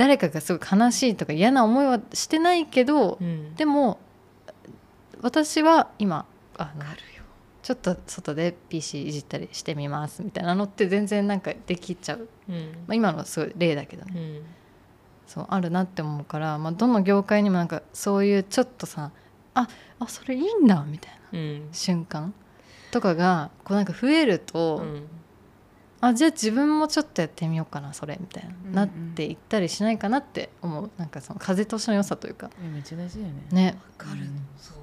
[0.00, 3.54] 誰かがすごい悲しいとか嫌な思いはしてないけど、うん。
[3.54, 3.98] でも
[5.20, 6.24] 私は今
[6.56, 6.86] あの
[7.62, 12.56] ちょっと外で PC いじったりしてみますみたいなのって全然なんかできちゃう、うん。
[12.56, 14.12] まあ、今のはすごい例だけどね。
[14.16, 14.42] うん。
[15.26, 19.10] そうあるなって思うから、まあ、どの業界にもなんかそういうちょっとさ
[19.52, 21.68] ああそれいいんだみたいなうん。
[21.72, 22.32] 瞬間
[22.90, 25.06] とかがこうなんか増えると、うん
[26.00, 30.90] あじゃあ自分もちょっとやってみようかなそれみたいな、うんうんなっていったりしないかなって思う。
[30.96, 32.50] なんかその風通しの良さというか。
[32.72, 33.42] めっちゃ大事だよね。
[33.50, 33.78] ね。
[33.98, 34.20] わかる。
[34.56, 34.76] そう。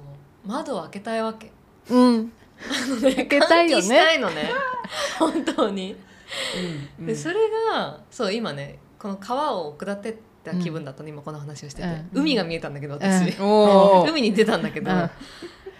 [0.46, 1.50] 窓を開けたいわけ。
[1.90, 2.32] うん。
[3.00, 4.50] 開けたいよ換気したねいのね。
[5.18, 5.96] 本当に。
[6.98, 7.36] うんでそれ
[7.72, 12.08] がそう今ねこの川を下ってった気分だったの、今この話をしてて、うん。
[12.12, 13.34] 海が見えたんだけど私、
[14.08, 15.10] 海に出たんだけど、うん。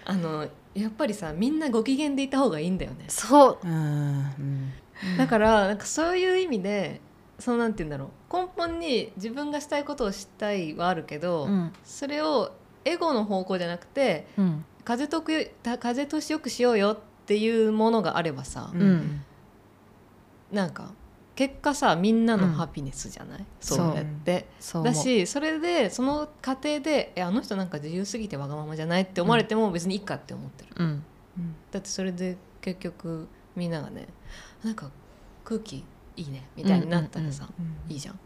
[0.05, 3.05] あのやっぱりさみんなご機嫌でいた方がいいんだよね。
[3.09, 3.66] そう。
[3.66, 4.72] うん
[5.17, 7.01] だからなんかそういう意味で
[7.39, 8.37] そうなんて言うんだろう。
[8.37, 11.73] 根本に自分がしたいことをしたいはあるけど、うん。
[11.85, 12.53] それを
[12.85, 14.65] エゴの方向じゃなくてうん。
[14.85, 19.23] 風とく風通しよくしようよっていうものがあればさ、ん。
[20.51, 20.93] なんか
[21.37, 24.47] 結果さみんなのハピネスじゃない、そうやって。
[24.83, 30.87] だしそれでその過程でえあの人なんか自由すぎてわがままじゃないって思われても別にいいかって思ってる、うん。
[30.87, 31.55] うん。
[31.71, 34.09] だってそれで結局みんながね
[34.64, 34.90] なんか
[35.44, 35.85] 空気
[36.16, 38.18] いいねみたいになったらさ、うんいいじゃん。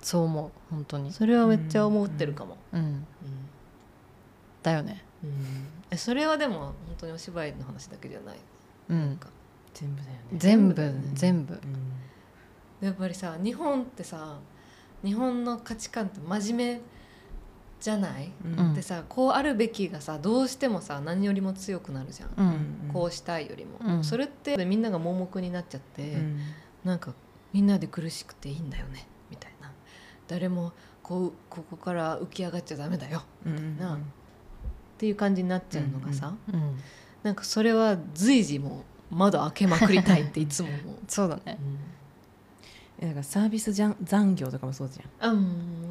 [0.00, 1.12] そう思う本当に。
[1.12, 2.80] それはめっちゃ思ってるかも、うん。
[2.80, 3.06] うん。
[4.62, 5.04] だよね。
[5.22, 5.30] うん。
[5.90, 8.38] えそれはでも本当にお芝居の話だけじゃない、
[8.90, 9.16] うん。
[9.16, 9.28] か。
[9.72, 10.22] 全部だよね。
[10.34, 10.74] 全部。
[11.14, 11.60] 全部。
[12.80, 14.38] やっぱりさ日本ってさ
[15.02, 16.80] 日本の価値観って真面目
[17.84, 18.58] じゃない、うん。
[18.58, 22.90] うんでさこうあるべきがさどうしてもさ何よりも強くなるじゃん、うん。
[22.90, 24.04] こうしたいよりも、うん。
[24.04, 26.40] それってみんなが盲目になっちゃって、うん。
[26.82, 27.12] なんか
[27.52, 29.70] みんなで苦しくていいんだよねみたいな。
[30.28, 33.76] 誰もこうここから浮き上がっちゃダメだようん。
[33.76, 33.96] な。
[33.96, 33.98] っ
[34.96, 36.78] ていう感じになっちゃうのがさ、うん。
[37.22, 41.58] なんかそれは随時もう窓開けまくりたいっていつも思う、 そうだね。
[42.98, 45.34] えだからサービスじゃん残業とかもそうじゃん。
[45.34, 45.83] う嫌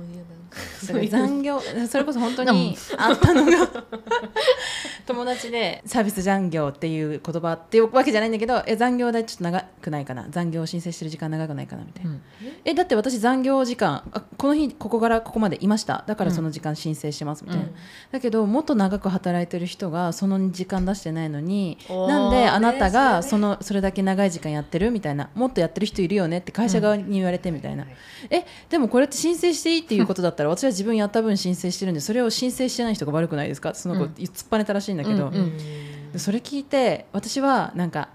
[0.88, 3.52] だだから残業それこそ本当にあったのが
[5.06, 10.28] 友達でサービス残業っていう言葉っていうわけじゃないんだけどえ残業代ちょっと長くないかな？
[10.30, 12.22] 残業申請してる時間長くないかなみたいな、うん。
[12.64, 16.04] えだって私残業時間あこの日ここからここまでいました。
[16.08, 17.74] だからその時間申請しますみたいな、うん。
[18.12, 25.30] だけどもっと長く働いてる人がその時間出してないのになんであなたがねそのそれだけ長い時間やってるみたいな。
[25.36, 27.86] もっとやってる人いるよねって会社側に言われてみたいな、
[28.30, 33.74] えでもこれって申請していいっていうことだったら私は自分やった分申請してるんでそれを申請してない人が悪くないですか？
[33.74, 34.10] その子、うん。
[34.12, 35.58] 突っぱねたらしいんだけど、うんうん。
[36.12, 38.10] でそれ聞いて私はなんか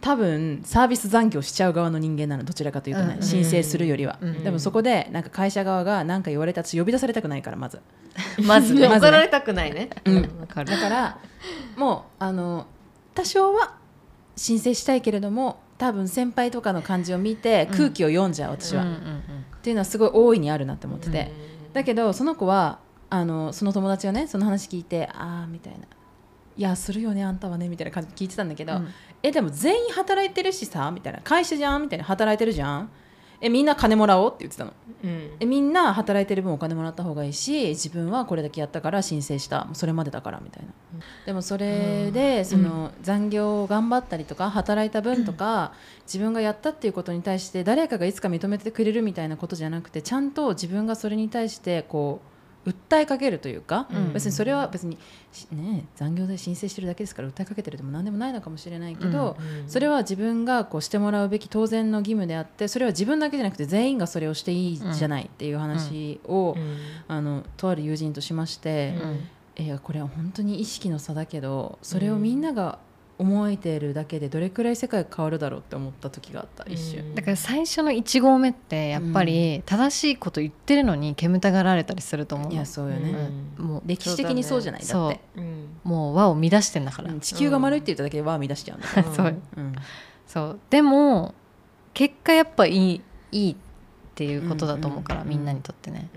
[0.00, 7.80] 多分サービス残業しちゃう側の人間なのどちらかというとね、うん申請するよりは、うんでもそこでなんか会社側が何か言われたら私呼び出されたくないからまず。
[8.46, 8.88] まずね。
[8.88, 9.90] られたくないね。
[10.04, 10.16] うん。
[10.40, 10.70] わかる。
[10.70, 11.18] だから
[11.76, 12.66] もうあの
[13.14, 13.74] 多少は
[14.36, 19.22] 申請したいけれども多分先輩とかの感じを見て空気を読んじゃう私は、うんうん
[19.56, 21.32] っていうのはすごい大いにあるなって思ってて、
[21.72, 22.78] だけどその子は
[23.10, 25.80] あのその友達はねその話聞いてああみたいな
[26.56, 28.88] 「いやするよねあんたはね」みたいな感じで聞いてたんだけど、うん。
[29.22, 32.90] えでも全員働いてるしさみたいな会社じゃんみたいな働いてるじゃん。
[33.38, 34.72] えみんな金もらおうって言ってたの。
[35.04, 35.30] うん。
[35.38, 39.68] えみんな働いてる分お金もらった方がいいし自分はこれだけやったから申請した。
[39.74, 40.70] それまでだからみたいな、
[41.26, 45.72] でもそれでその残業を頑張ったりとか働いた分とか、
[46.06, 52.35] 自分がやったっていうことに対して誰かがいつか認めてくれるみたいなことじゃなくてちゃんと自分がそれに対してこう
[52.66, 54.12] 訴えかけるというか、うん。
[54.12, 54.98] 別にそれは別に、
[55.32, 66.76] しね、残業代申請してるだけですから訴えかけてるでも何でもないのかもしれないけど、うんそれは自分がこうしてもらうべき当然の義務であってそれは自分だけじゃなくて全員がそれをしていいじゃないっていう話を、うん。
[67.08, 68.94] あのとある友人としまして、
[69.58, 69.64] うん。
[69.64, 72.78] いやこれは本当に意識の差だけどそれをみんなが
[73.18, 77.14] 思えているだけでどれくらい世界が変わるだろうって思った時があった一瞬。
[77.14, 82.54] だから最初の1合目ってやっぱり正しいこと言ってるのに煙たがられたりすると思うの。
[82.54, 83.66] いやそうよね、うん。
[83.66, 85.40] もう歴史的にそうじゃないだって、う。
[85.40, 85.68] ん。
[85.82, 89.34] もう輪を乱してんだから、うん地球が丸いって言っただけで輪を乱しちゃうんだから、そう。
[89.56, 89.74] うん。
[90.26, 90.60] そう。
[90.68, 91.34] でも
[91.94, 93.00] 結果やっぱいい
[93.32, 93.56] いいっ
[94.14, 95.28] ていうことだと思うから、うん。
[95.28, 96.10] みんなにとってね、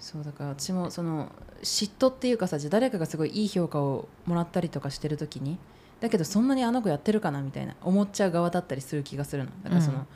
[0.00, 1.30] そうだから私もその
[1.62, 5.58] 嫉妬っていうかさじゃあ誰かがすごいいい評価をもらったりとかしてる時に
[6.02, 9.50] だけどそんなにあの子やってるかなみたいな思っちゃう側だったりする気がするの。
[9.62, 10.06] だからその、うん。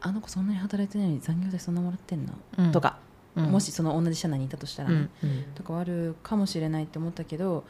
[0.00, 2.72] あの子そんなに働いてないのに残業代そんなもらってんの、うん。
[2.72, 2.98] とか、
[3.36, 3.44] うん。
[3.44, 5.44] もしその同じ社内にいたとしたらね、うんうん。
[5.54, 7.64] とかはあるかもしれないって思ったけど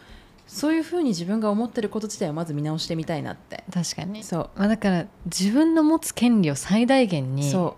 [0.46, 3.62] そういうふうに自分が思ってること自体をまず見直してみたいなって。
[3.70, 7.76] 確かに、そまあ、だから自分の持つ権利を最大限うにそ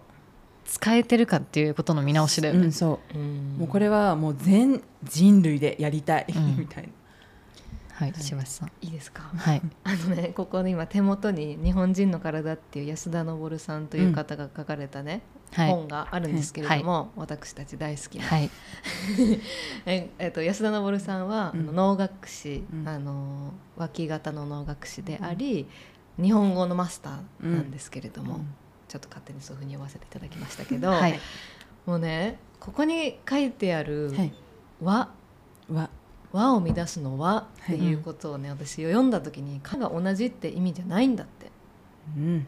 [0.66, 3.18] 使えてるかっていうことの見直しだう、よね、うん、そう。
[3.18, 3.56] うん。
[3.58, 6.56] もうこれはもう全人類でやりたい、うん。
[6.62, 6.88] みたいな
[8.04, 8.72] はい石橋さん。
[8.80, 9.22] いいですか？
[9.36, 9.62] はい。
[9.84, 15.70] あのねここで今手元に「日本人の体」っていう安田昇さんという方が書かれたね、はい。
[15.70, 18.50] 本があるんですけれども、私たち大好きな、はい。
[19.86, 21.74] ええっと安田昇さんは、うん。
[21.74, 22.88] 能楽師、うん。
[22.88, 25.68] あの脇型の能楽師であり、
[26.20, 28.54] 日本語のマスターなんですけれども、うん。
[28.88, 31.20] ちょっと勝手にそういうふうに読ませていただきましたけど、はい。
[31.86, 34.32] もうねここに書いてあるはい
[34.82, 35.08] 「和」
[35.72, 35.88] わ
[36.32, 41.50] 和を乱すの和っていうことをね、私読んだ時に「か」が同じって意味じゃないんだって、
[42.16, 42.46] うん。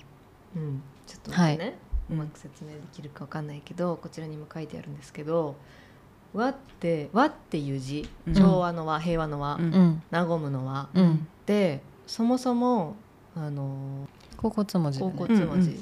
[0.54, 1.74] うん、ちょっと待ってね、はい。
[2.10, 5.56] うまく説明できるかわかんないけどこちらにも書いてあるんですけど
[6.34, 8.08] 「和」って「和」っていう字。
[8.26, 8.34] うん。
[8.34, 9.74] 調和の和平和の和、うん。
[9.74, 10.88] うん和むの和。
[10.94, 11.26] うん。
[11.46, 12.96] でそもそも
[13.34, 15.78] あの甲骨文字だ甲ね骨文字うん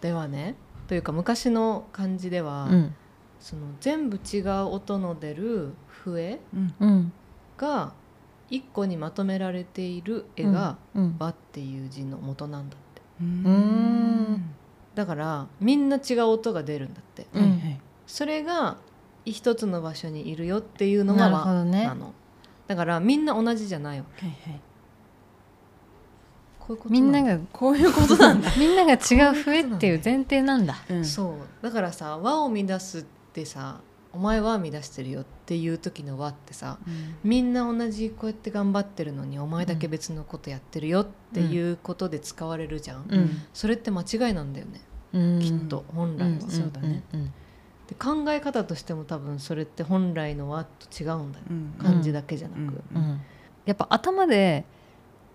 [0.00, 0.54] ではね、
[0.86, 2.94] というか昔の漢字では、うん
[3.44, 6.40] その全部違う音の出る笛
[7.58, 7.92] が
[8.48, 13.02] 一個にまとめられている絵がうん「和」っていう字の元なんだって。
[13.20, 14.54] うん。
[14.94, 17.26] だからみんな違う音が出るんだって。
[17.34, 17.42] うん。
[17.42, 17.80] はいはい。
[18.06, 18.78] それが
[19.26, 22.14] 一つの場所にいるよっていうのが和なの。
[22.66, 24.60] だからみんな同じじゃないわはいはい。
[26.58, 30.76] こういうことみんなが こういうことなんだ、みんなが違う笛っていう前提なんだ。
[30.88, 31.34] うんそう。
[31.62, 33.04] だからさ和を乱す
[33.34, 33.80] ってさ
[34.12, 37.16] お前は乱してるよっていう時の和ってさうん。
[37.24, 43.42] みんな同じこうやって頑張ってるのにお前だけ別のことやってるよっていうことで使われるじゃん、うん。
[43.52, 44.80] それって間違いなんだよね、
[45.12, 45.40] うん。
[45.40, 46.40] きっと本来は、うん。
[46.42, 47.02] そうだね。
[47.12, 47.24] うん。
[47.88, 51.74] で考え方としても多分それって本来の和と違うんだよ、うん。
[51.78, 52.66] 漢字だけじゃなく、うん。
[52.66, 52.76] うん。
[52.96, 53.20] うん。
[53.64, 54.64] やっぱ頭で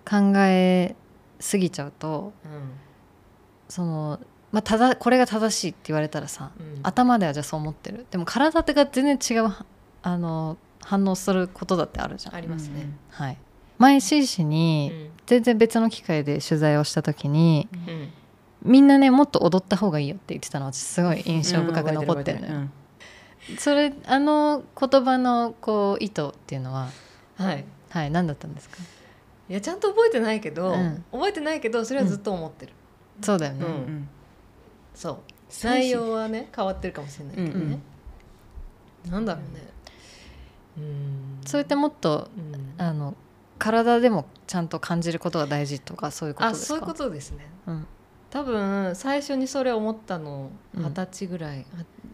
[0.10, 0.96] 考え
[1.40, 2.32] すぎちゃうと
[3.68, 4.20] その、
[4.52, 6.80] まあ、ただこれが正しいって言われたらさうん。
[6.84, 8.06] 頭ではじゃあそう思ってる。
[8.10, 9.54] でも体が全然違う
[10.02, 13.38] あの反応することだってあるじゃん、ありますね、はい、
[13.78, 15.10] 前シーシうにん。
[15.26, 18.10] 全然別の機会で取材をした時にうん。
[18.64, 23.58] みんなねもっと踊った方がいいよって言ってたの私すごい印象深く残ってるのよ、うん。
[23.58, 26.90] それあの言葉のこう意図っていうのは
[27.36, 27.66] はい。
[27.90, 28.78] はい何だったんですか？
[29.50, 31.04] いやちゃんと覚えてないけど、うん。
[31.12, 32.74] 覚えてないけどそれはずっと思ってる、
[33.22, 33.66] そうだよね、
[35.00, 35.18] そう。
[35.64, 37.36] 内容はね変わってるかもしれない。
[37.38, 37.80] けどね、
[39.10, 39.68] なんだろうね。
[40.78, 41.42] うん。
[41.46, 42.74] それってもっとうん。
[42.78, 43.16] あの
[43.58, 46.64] 体でもちゃんと感じることが大事とかそういうことですか？
[46.66, 47.48] あそういうことですね。
[47.68, 47.88] うん。
[48.30, 50.84] 多分最初にそれ思ったのうん。
[50.84, 51.66] 二十歳ぐらい、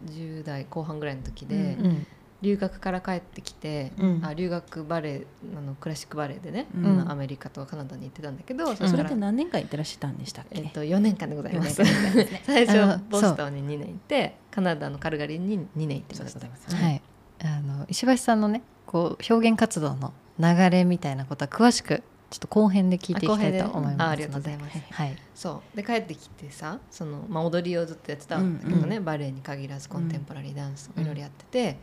[0.06, 2.06] 10代後半ぐらいの時で、うんうん
[2.46, 4.24] 留学から帰ってきて、うん。
[4.24, 5.26] あ留学バレエ
[5.56, 7.10] あのクラシックバレエでね、うん。
[7.10, 11.82] アメリカとカナダに行ってたんだけど、そそしたられって何年間行ってらっしゃったんでしたっけ、えっと、4年間でございます。
[12.46, 16.84] 最初ボストンに2年行ってカナダのカルガリーに2年行ってましたそうでございます。
[16.84, 17.02] はい、
[17.42, 24.78] あの石橋さんのねこう表現活動の流れみたいなことは詳しくちょっと後編で聞いていきたいと思いますあありがとうございます。
[24.90, 25.76] はい、そう。
[25.76, 31.78] で帰ってきてさその、まあ、踊りをずっとやってたんだけどね、バレエに限らずコンテンポラリーダンスをいろいろやってて、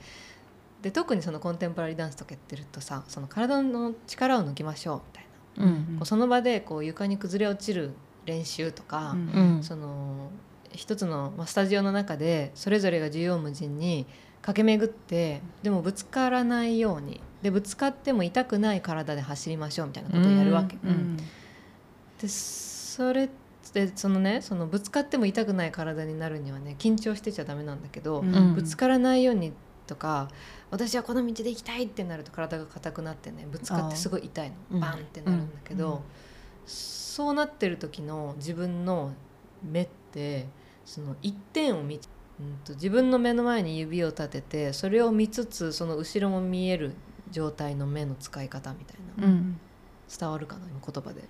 [0.84, 7.92] で特にそのコンテンポラリーダンスとかやってるとさその体の力を抜きましょうみたいな、うんこうその場でこう床に崩れ落ちる
[8.26, 9.64] 練習とか、うんうん。
[9.64, 10.30] その
[10.72, 14.08] 一つの、まあ、スタジオの中でそれぞれが縦横無尽に
[14.42, 20.78] 駆け巡ってでもぶつからないようにでぶつかっても痛くない体で走りましょうみたいなことをやるわけ。
[20.84, 21.18] うんうん
[22.20, 23.30] でそれ
[23.74, 28.56] でそのねそのぶつかっても痛くない体になるにはね緊張してちゃダメなんだけど、ん。
[28.56, 29.52] ぶつからないように
[29.88, 30.30] とか
[30.72, 34.80] 私はこの道で行きたいってなると体が硬くなってねぶつかってすごい痛いうん。
[34.80, 36.00] のバンってなるんだけど、うん。
[36.66, 39.14] そうなってる時の自分の
[39.64, 40.48] 目って
[40.86, 42.08] その一点を見て、
[42.40, 46.94] うん、と自分の目の前に指を立ててそれを見つつその後ろも見える
[47.32, 49.60] 状態の目の使い方みたいな、うん。
[50.20, 51.24] 伝わるかな今言葉で。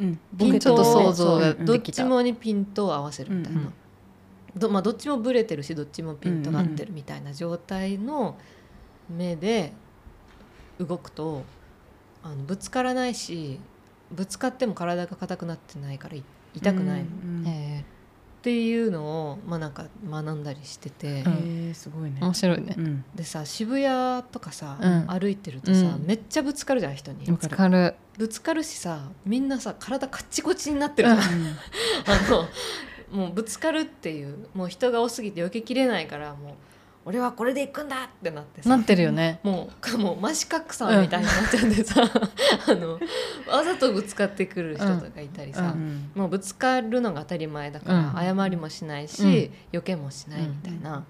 [0.00, 0.20] うん。
[0.34, 3.74] 僕ちょっと想像がどっちもにピントを合わせるみたいな、うんうん
[4.56, 8.36] どまあ、どっちもブレてるしどっちもピントが合ってるみたいな状態の
[9.08, 9.72] 目で
[10.78, 11.44] 動くと
[12.22, 13.58] あのぶつからないし
[14.10, 16.24] ぶつかっても体が硬くなってないからい
[16.54, 17.00] 痛くない。
[17.00, 17.84] の、っうんえ
[18.42, 21.22] ていうのを、まあ、なんか学んだりしてて、
[21.70, 22.16] うすごいね。
[22.20, 22.74] ー面白いね。
[22.76, 23.04] うん。
[23.14, 25.06] でさ渋谷とかさ、うん。
[25.06, 26.04] 歩いてるとさ、うん。
[26.04, 27.24] めっちゃぶつかるじゃん人に。
[27.24, 27.94] ぶつかる。
[28.18, 31.20] ぶつかるしさみんなさ体カッチコチになってるじゃん。
[31.30, 32.48] あの
[33.12, 36.54] もうぶつかるっていうもう人が多すぎて避けきれないからもう
[37.04, 38.68] 俺はこれで行くんだってなってさ。
[38.70, 39.40] なってるよね。
[39.42, 42.02] もうかもう真四角さんみたいになっちゃってさ、
[42.68, 42.92] あの
[43.48, 48.36] わざとぶつかってくる人とかいたりさ、うんもうぶつかるのが当たり前だから、うん。
[48.36, 50.96] 謝りもしないし、避けもしないみたいな、うん。
[50.98, 51.04] も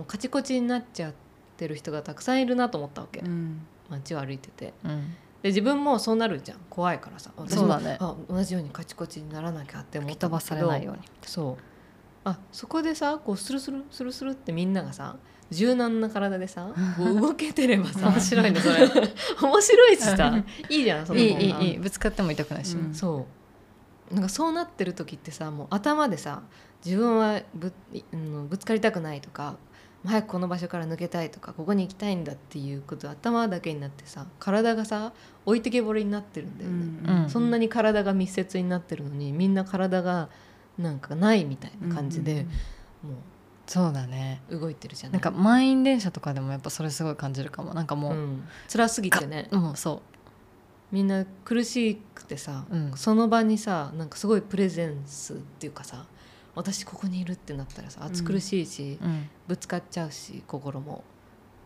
[0.00, 1.14] うカチコチになっちゃっ
[1.56, 3.64] てる人がたくさんいるなと思ったわけ、うん。
[3.88, 4.74] 街を歩いてて。
[4.84, 5.14] うん
[5.46, 6.58] で自分もそうなるじゃん。
[6.68, 7.30] 怖いからさ。
[7.36, 7.98] 私もそうだね。
[8.00, 10.48] あ同じようにカチコチにならなきゃって思ったんだけど。
[10.48, 11.02] されないように。
[11.22, 11.56] そう。
[12.24, 15.14] あそこでさこうスルスルスルスルってみんながさ
[15.52, 18.08] 柔軟な体でさ 動けてればさ。
[18.08, 18.88] 面白いねそれ。
[19.40, 20.34] 面白いしさ。
[20.68, 21.78] いいじゃんそのいいいいいい。
[21.78, 23.24] ぶつかっても痛くないし、うんそ
[24.10, 24.14] う。
[24.14, 26.42] なんかそうなってる時ってさもう頭でさ
[26.84, 27.72] 自分はぶ,、
[28.12, 29.56] うん、ぶつかりたくないとか
[30.06, 35.12] 早くこの場所から抜けたいとかここに行きたいんだっていうこと頭だけになってさ体がさ
[35.44, 40.28] 置いてけぼりになってるんだよね、うんそんなに体が密接になってるのにみんな体が
[40.78, 42.46] なんかないみたいな感じで、
[43.02, 43.14] も
[43.66, 44.42] そうだね。
[44.48, 47.74] う動いてるじゃなないんか満員電車とかでもやっぱそれすごい感じるかも。
[47.74, 49.48] なんかもう、うん、辛すぎてね。
[49.52, 50.02] もうそ
[50.92, 52.92] みんな苦しくてさ、うん。
[52.94, 56.06] その場にさなんかすごいプレゼンスっていうかさ
[56.56, 61.04] 私ここにいるってなったらさ暑苦しいし、う、うん、ぶつかっちゃうし心も。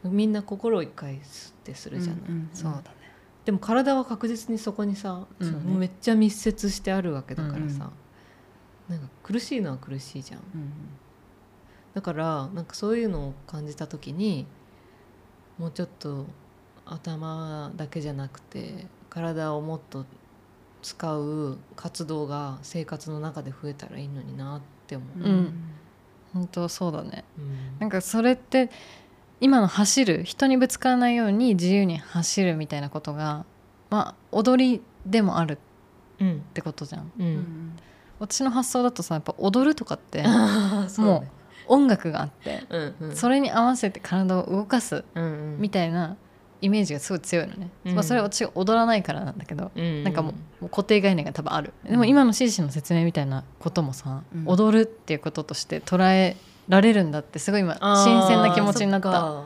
[0.03, 2.23] みんな心を一回吸ってするじゃない、
[2.55, 2.73] そう。
[2.73, 2.85] だね。
[3.45, 7.91] でも体は確実にそこにさ、うんそのめっちゃ密接してあるわけだからさ、
[8.89, 10.41] うんなんか苦しいのは苦しいじゃん。
[10.41, 10.73] うん
[11.95, 14.47] だからなんかそういうのを感じた時に
[15.59, 16.27] もうちょっと
[16.87, 20.07] 頭だけじゃなくて体をもっと
[20.83, 24.61] 使う活動が生活の中で増えたらいいのにな
[24.91, 25.53] って思う、うん。
[26.35, 27.25] 本当そうだね。
[27.39, 27.79] うん。
[27.79, 28.71] なんかそれって
[29.41, 33.45] 今の走る人にぶつからないように自由に走るみたいなことが
[33.91, 35.59] まあ踊りでもある
[36.19, 36.33] うん。
[36.37, 37.03] ってことじゃん。
[37.03, 37.27] ううん。
[37.37, 37.77] ん
[38.19, 40.23] 私の発想だとさやっぱ踊るとかって
[40.99, 41.31] もうね。
[41.69, 43.17] 音楽があってうんうん。
[43.17, 45.61] それに合わせて体を動かすうんうん。
[45.61, 46.17] みたいな
[46.61, 47.95] イメージがすごい強いのね、うん。
[47.95, 50.05] まあ、それは私が踊らないからなんだけど、うん。
[50.05, 51.73] なんかもう固定概念が多分ある。
[51.85, 54.45] でも今のシシの説明みたいなこともさ、うん。
[54.47, 56.37] 踊るっていうこととして捉え
[56.69, 59.45] られるんだってすごい今新鮮な気持ちになった。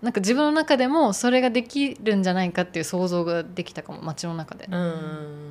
[0.00, 5.48] なんか自分の中でもそれができるんじゃないかっていう想像ができたかも街の中で、うん。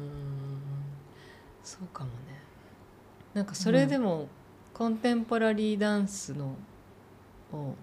[1.63, 2.15] そうかもね。
[3.33, 4.27] なんかそれでも
[4.73, 6.55] コンテンポラリーダンスの
[7.51, 7.73] を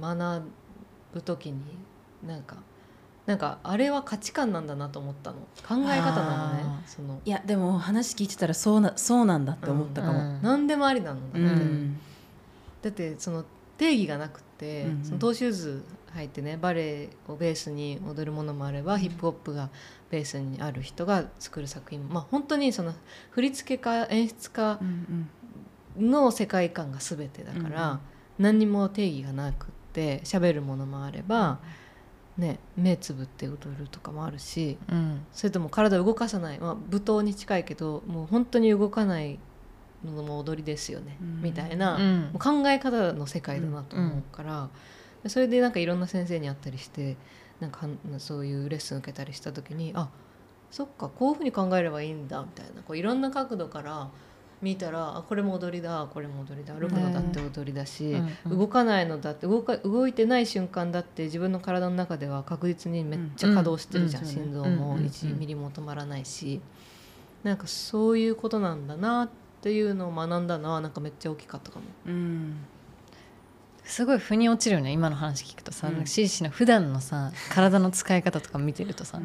[0.00, 0.42] 学
[1.12, 1.60] ぶ時に
[2.26, 2.56] なんか
[3.26, 5.36] なんかあれは価値観なんだなと思ったの。
[5.36, 7.20] 考え方なのねあその。
[7.24, 11.98] いやでも話聞いてたらそうなそうなんだって思ったかも、うん何でもありなのだって、うん。
[12.82, 13.44] だってその
[13.78, 15.04] 定義がなくて、うんうん。
[15.04, 15.84] そのトーシューズ
[16.16, 19.70] 履いてねバレエをベースに踊るものもあれば、ヒップホップが
[20.10, 22.92] ベースにある人が作る作品もまあ本当にその
[23.30, 25.28] 振付家演出家うん
[25.96, 27.98] の世界観が全てだから、うん
[28.38, 31.58] 何にも定義がなくって喋るものもあれば、
[32.38, 35.20] ね、目つぶって踊るとかもあるしうん。
[35.32, 39.38] それとも体を動かさない、まあ、舞踏に近いけどもう本当に動かない
[40.04, 41.42] のも踊りですよね、うん。
[41.42, 42.30] みたいな、うん。
[42.38, 44.68] 考え方の世界だなと思うから、
[45.28, 47.16] それでなんかいろんな先生に会ったりして
[47.60, 47.86] なんか
[48.18, 50.08] そういうレッスン受けたりした時にあ
[50.70, 54.08] そっかこういうふうに考えればいいんだみたいなこういろんな角度から
[54.62, 58.32] 見たらあこれも踊りだこれも踊りだ歩くのだって踊りだし、うん。
[58.50, 58.58] うん。
[58.58, 64.28] 動かないのだって動か動いてない瞬間だって自分の体の中では確実にめっちゃ稼働してるじゃん、うん。
[64.28, 64.34] うん。
[64.34, 64.76] 心臓うん。
[64.76, 65.04] もうん。
[65.04, 66.60] 1ミリも止まらないし、
[67.42, 69.28] なんかそういうことなんだなっ
[69.62, 71.84] ていうのを学んだのはなんかめっちゃ大きかったかも。
[72.06, 72.56] うん。
[73.84, 76.06] すごい腑に落ちるよね今の話聞くとさ、うん。
[76.06, 79.20] シーシーの普段のさ体の使い方とか見てるとさ、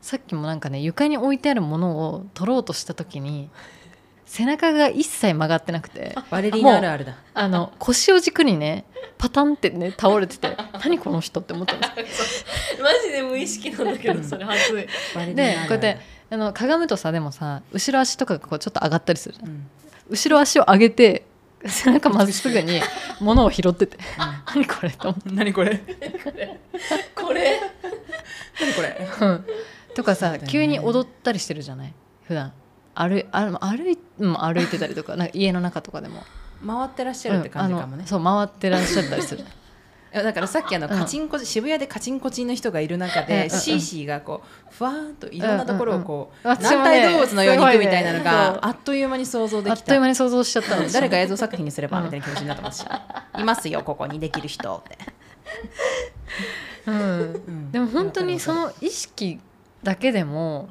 [0.00, 3.50] さっきもなんかね床に置いてあるものを取ろうとした時に
[4.24, 6.14] 背中が一切曲がってなくて。
[6.30, 7.16] バレリーナあるあるだ。
[7.34, 8.84] あの腰を軸にね
[9.18, 12.44] パタンってね倒れてて何この人って思ったんです。
[12.82, 14.72] マジで無意識なんだけどそれ初
[15.14, 16.00] バレリーでナあるあるこうやって
[16.30, 19.66] あのかがむとさでもさ後ろ足とかがこうちょっと上がったりするうん。
[20.08, 21.24] 後ろ足を上げて
[21.66, 22.80] 背中まっすぐに
[23.20, 23.96] 物を拾ってて。
[24.54, 25.30] 何これと思って。
[25.30, 25.78] 何これ？
[27.14, 27.60] これ？
[28.60, 29.08] 何これ？
[29.20, 29.44] うん。
[29.94, 30.40] とかさ、ね。
[30.48, 31.92] 急に踊ったりしてるじゃない？
[32.24, 32.52] 普段
[32.94, 36.22] 歩歩い,、うん、歩いてたりとかなんか家の中とかでも。
[36.66, 38.02] 回ってらっしゃるって感じかもね。
[38.02, 39.44] うんそう回ってらっしゃったりする。
[40.12, 40.98] だからさっきあのうん。
[40.98, 43.28] カチンコチ渋谷でカチンコチンの人がいる中うんうん。
[43.28, 48.58] でシーシーがこうふわーっといろんなところをこううんうんうん軟体動物のように行くみたいなの私もね。
[48.62, 52.82] あっという間に想像であっきたという間に想像しちゃったの誰か映像作品にすればうんみたいな気持ちになってます。
[52.82, 52.86] し
[53.40, 54.98] いますよここにできる人って。
[56.86, 56.94] うん。
[56.96, 57.72] うん。
[57.72, 59.40] でも本当にその意識
[59.82, 60.68] だけでも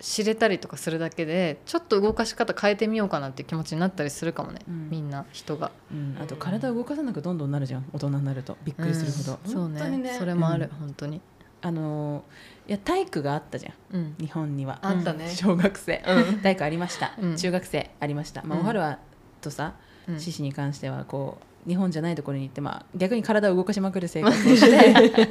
[0.00, 4.90] 知れたりとかするだけでちょっと動かし方変えてみようかなって気持ちになったりするかもね、うん。
[4.90, 5.72] みんな人が。
[5.92, 6.16] うん。
[6.20, 7.86] あと体を動かさなくどんどんなるじゃん。
[7.92, 8.56] 大人になると。
[8.64, 9.52] びっくりするほど、うん。
[9.52, 9.98] そうね。
[9.98, 11.20] ねそれもある、うん本当に、
[11.62, 12.22] あのー
[12.68, 13.74] いや体育があったじゃん。
[13.96, 14.16] うん。
[14.20, 14.78] 日本には。
[14.82, 15.28] あったね。
[15.34, 16.38] 小学生、うん。
[16.40, 17.36] 体育ありました、うん。
[17.36, 18.64] 中学生ありました、まあ、うん。
[18.64, 18.98] おはるは
[19.40, 19.74] とさ
[20.06, 20.20] うん。
[20.20, 25.30] 獅子に関してはこう日本じゃないところに行って、まあ、逆に体を動かしまくる生活を して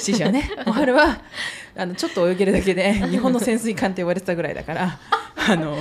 [0.00, 1.20] 獅子はね おはるは
[1.76, 4.98] あのちょっと泳げるだけで日本の潜水艦って呼ばれてたぐらいだから
[5.48, 5.76] あの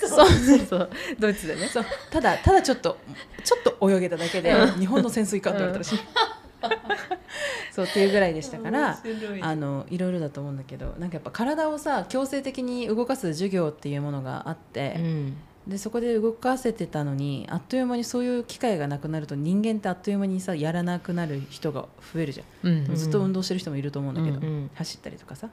[0.00, 0.28] そう
[0.58, 1.66] そうドイツでね。
[1.66, 2.98] そうただただちょっと
[3.44, 6.00] ちょっと泳げただけで日本の潜水艦って言われたらしい、
[7.70, 8.98] そうっていうぐらいでしたから
[9.42, 15.36] あのいろいろだと思うんだけどなんかやっぱ体をさ強制的に動かす授業っていうものがあって、うん
[15.66, 25.48] でそこで動かせてたのにあっという間にそういう機会がなくなると人間ってあっという間にさやらなくなる人が増えるじゃん、うんずっと運動してる人もいると思うんだけど、うんうん走ったりとかさ。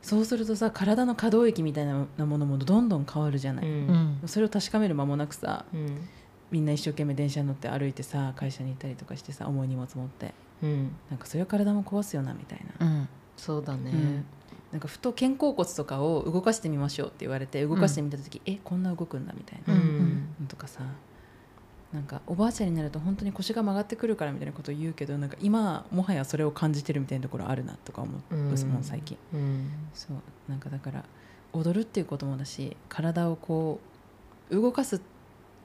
[0.00, 4.20] そうするとさ体の可動域みたいなものもどんどん変わるじゃない、うん。
[4.26, 6.08] それを確かめる間もなくさうん。
[6.52, 10.32] みんな一生懸命電車に乗って歩いてさ会社に行ったりとかしてさ重い荷物持って。
[10.62, 10.92] うん。
[11.10, 13.08] なんかそれは体も壊すよなみたいな、うん。
[13.36, 14.24] そうだね、うん
[14.72, 20.28] なんかふと肩甲骨とかを動かしてみましょうって言われて動かしてみた時、えこんな動くんだみたいな、うん。
[20.40, 20.82] のとかさ
[21.92, 28.48] なんかおばあちゃんになると本当に腰が曲がってくるからみたいなことを言うけどなんか今もはやそれを感じてるみたいなところあるなとか思う、うん。
[28.48, 29.16] もん最近。
[29.32, 29.70] うん。
[29.94, 30.50] そう。
[30.50, 31.04] なんかだから
[31.54, 33.80] 踊るっていうこともだし体をこ
[34.50, 35.00] う動かす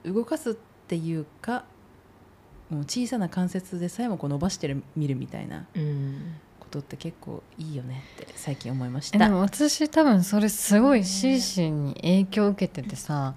[0.04, 1.64] 動かすっていうか
[2.70, 5.66] もう小さな関節でさえもこう伸ばしてる見るみたいな。
[5.74, 6.36] うん
[6.74, 13.34] ことって結構いいよねって最近思いましえでたも私多分それすごいシーシーに影響を受けててさ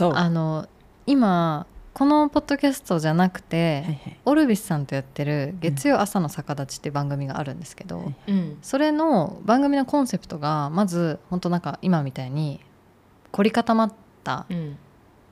[0.00, 0.04] う。
[0.10, 0.68] はあの
[1.06, 4.20] 今このポッドキャストじゃなくて、いはい。
[4.24, 8.58] オルビスさんとやってる「月曜朝の逆立ち」って番組があるんですけど、はいうん。
[8.62, 12.60] それの番組のコンセプトがまず本当なんか今みたいに
[13.30, 13.92] 凝り固まっ
[14.24, 14.76] たうん。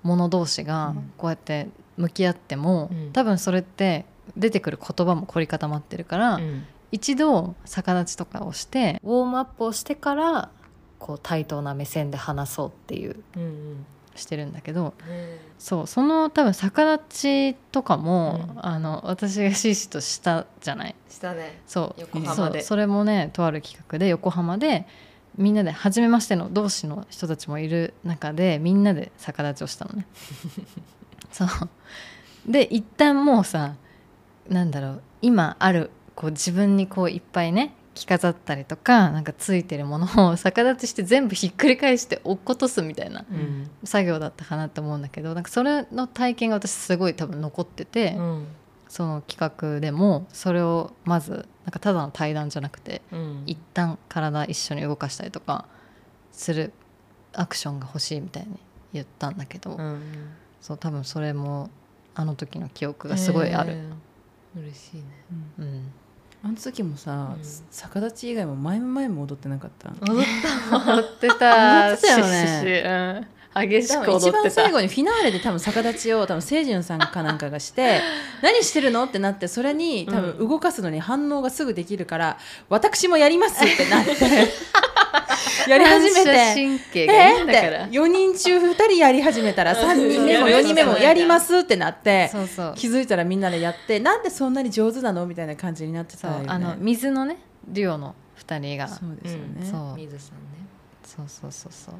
[0.04, 1.12] 者同士がうん。
[1.16, 1.66] こうやって
[1.96, 3.12] 向き合っても、うん。
[3.12, 4.04] 多分それって
[4.36, 10.50] 出てくる言葉も凝り固まってるから、うん一度逆立ちとかをしてウォームアップをしてから
[10.98, 15.36] こう対等な目線で話そうっていううんしてるんだけどうん。
[15.58, 18.66] そうその多分逆立ちとかも、うん。
[18.66, 20.94] あの私がシーシーとしたじゃない？
[21.08, 21.60] したね。
[21.66, 22.00] そう。
[22.00, 22.60] 横浜で。
[22.60, 22.66] そう。
[22.68, 24.86] それもねとある企画で横浜で
[25.38, 30.06] みんなで初めましての同士の人たちもいる中でみんなで逆立ちをしたのね。
[31.32, 31.48] そう。
[32.46, 33.76] で一旦もうさ
[34.48, 43.70] なんだろう今あるこう自分にこういっぱいね着飾ったりとかなんかついてるものを逆立ちして全部ひっくり返して落っことすみたいなうん。
[43.84, 48.46] 作業だったかなと思うんだけどなんかそれの体験が私すごい多分残ってて、うん。
[48.88, 53.42] その企画でもそれをまずなんかただの対談じゃなくてうん。
[53.46, 55.66] 一旦体一緒に動かしたりとか
[56.32, 56.72] する
[57.34, 58.58] アクションが欲しいみたいに
[58.92, 60.00] 言ったんだけど、うん
[60.60, 61.70] そう多分それも
[62.14, 63.72] あの時の記憶がすごいある。
[63.72, 64.12] えー
[64.54, 65.02] 嬉しいね。
[65.58, 65.92] うん
[66.44, 67.42] あの時もさ、うん。
[67.70, 69.90] 逆立ち以外も前も前も踊ってなかった？
[70.12, 70.26] 踊っ
[70.70, 70.94] た。
[70.96, 73.24] 踊ってた踊ってたよね
[73.54, 73.68] うん。
[73.68, 74.32] 激しく踊ってた。
[74.32, 78.00] 番最後にフィナーレで多分逆立ちを多分清純さんかなんかがして
[78.42, 79.04] 何してるの？
[79.04, 82.38] ってなってそれに多分動かすのに反応がすぐできるから、
[82.68, 84.14] 私もやりますってなって
[85.68, 86.54] やり始めて。
[86.54, 92.74] 神経がいいんだから、4人中2人やり始めたら3人目も4人目もやりますってなってそうそう。
[92.76, 96.44] 気づいたらみんなでやってなんでそんなに上手なのみたいな感じになってたよね。
[96.46, 98.88] そうあの水のねデュオの2人が。
[98.88, 99.96] そうですよね、うんそう。
[99.96, 100.42] 水さんね。
[101.04, 101.94] そうそうそうそう。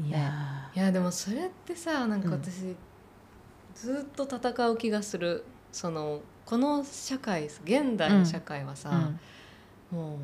[0.00, 2.74] いやいやでもそれってさなんか私、
[3.74, 5.44] ずっと戦う気がする。
[5.70, 9.10] そのこの社会現代の社会はさ、
[9.90, 10.18] もう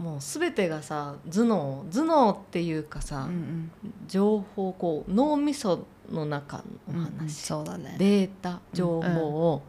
[0.00, 3.70] もう全てがさ頭脳頭脳っていうかーさ、うんうん。
[4.08, 7.96] 情報こう脳みその中の話、そうだね。
[7.98, 9.62] データ情報を、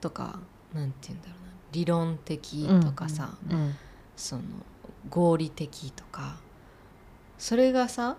[0.00, 0.40] とか
[0.72, 1.52] なんて言うんだろうな。
[1.70, 3.74] 理論的とかさ、うん
[4.16, 4.42] その
[5.10, 6.38] 合理的とか。
[7.36, 8.16] それがさ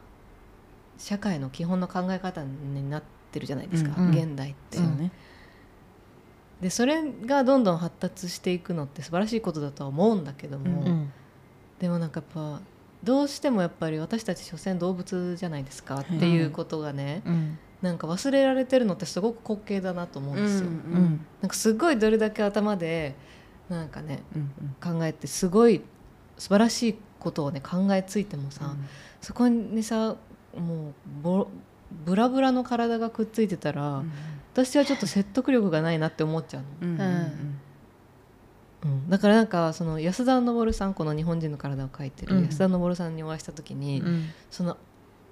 [0.97, 4.12] 社会の基本の考え方になってるじゃないですか、うん。
[4.12, 4.78] 現代って。
[4.78, 5.12] そうね、
[6.62, 11.14] でそれがどんどん発達していくのって素晴らしいことだとは思うんだけども、うんうん
[11.80, 12.62] でもなんかやっぱ
[13.04, 17.58] どうしてもやっぱり私たち所詮動物じゃないですかっていうことがね、うん。
[17.82, 20.68] なんか忘れられてるのってすごく滑稽だなと思うんですよ。
[20.68, 23.16] うんなんかすごいどれだけ頭で
[23.70, 25.82] なんかねうん考えてすごい
[26.38, 28.76] 素晴らしいことをね考えついてもさ、
[29.22, 30.18] そこにさ
[30.58, 31.48] もうボ
[32.06, 34.04] ブラブラの体がくっついてたら、
[34.54, 36.94] 私はちょっと説得力がないなって思っちゃうの。
[36.94, 37.19] うんうんうんうん、
[39.10, 42.43] だからなんかその安田昇さんこの日本人の体を描いてるうん。
[42.45, 44.26] 安田昇さんにお会いした時に、うん。
[44.51, 44.78] その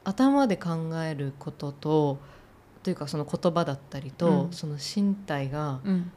[0.03, 2.19] 頭で考えることと
[2.84, 4.51] というかその言葉だったりと、うん。
[4.51, 6.11] その身体がうん。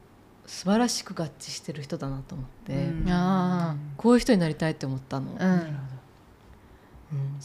[0.47, 3.09] 素晴らしく合致してる人だなと思って、うん。
[3.09, 5.37] あこういう人になりたいって思ったの、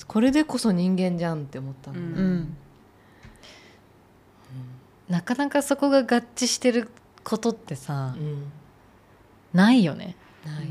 [0.07, 2.05] これでこそ人間じゃんって思ったの、うん。
[2.05, 2.57] うん。
[5.09, 6.03] なかなかそこが合
[6.35, 6.89] 致してる
[7.23, 8.53] ことってさうん
[9.57, 10.17] ないよね。
[10.45, 10.71] ないよ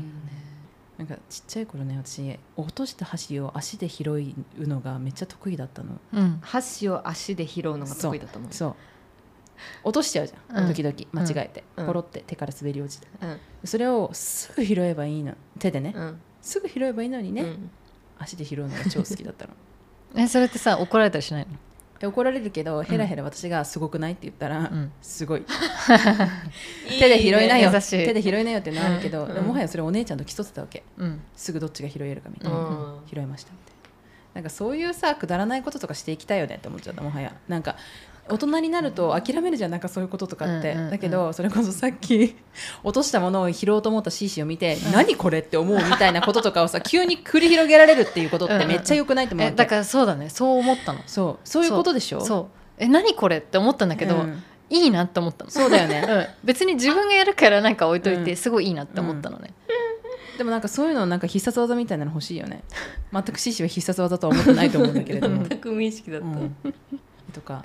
[0.96, 6.00] なんかちっちゃい頃ね私落とした箸を足で拾うのがめっちゃ得意だったの。
[6.14, 6.38] うん。
[6.40, 8.52] 箸を足で拾うのが得意だと思う。
[8.52, 8.74] そう。
[9.84, 10.74] 落としちゃうじゃん、うん。
[10.74, 11.86] 時々間違えて、うん。
[11.86, 13.08] ポロって手から滑り落ちて。
[13.20, 13.40] うん。
[13.64, 15.34] それをすぐ拾えばいいの。
[15.58, 16.20] 手でね、うん。
[16.40, 17.70] すぐ拾えばいいのにね、うん。
[18.18, 19.52] 足で拾うのが超好きだったの。
[20.16, 21.52] えそれってさ怒られたりしないの？
[21.98, 24.92] で怒られるけどヘラヘラ私がすごくないって言ったら、うん。
[25.00, 25.44] すごい。
[26.98, 27.70] 手で拾いなよ。
[27.72, 28.04] 優しい。
[28.04, 29.34] 手で拾いなよってなるけど、うん。
[29.34, 30.82] でももはやそれお姉ちゃんと競ってたわけ。
[30.98, 31.20] うん。
[31.34, 33.00] すぐどっちが拾えるかみたいな、うん。
[33.06, 33.76] 拾えましたみたいな
[34.36, 37.34] なんかそういうさくだらないこととかしていきたいよねって思っちゃったもはや。
[37.48, 37.76] なんか
[38.28, 40.90] 大人になると諦めるじゃんなんかそういうこととかって、うんうんうん。
[40.90, 42.36] だけどそれこそさっき
[42.82, 49.54] 落としたものを拾おうと思ったシーシーを見て、何これって思うみたいなこととかをさ 急に繰り広げられるっていうことってめっちゃ良くないと思うわけ。
[49.54, 51.00] えだからそうだねそう思ったの。
[51.06, 51.48] そう。
[51.48, 52.20] そういうことでしょ？
[52.20, 52.46] そう。
[52.78, 54.42] え何これって思ったんだけど、うん。
[54.68, 55.50] いいなって思ったの。
[55.50, 56.04] そうだよね。
[56.08, 58.36] うん、別に自分がやるからなんか置いといて、うん。
[58.36, 59.52] すごいいいなって思ったのね、
[60.36, 62.62] でもなんかそういうのなんか必殺技みたいなの欲しいよね。
[63.12, 66.56] 全くシーシーは必殺技とは思ってないと思うんだけれども、 全く無意識だった、うん。
[67.32, 67.64] とか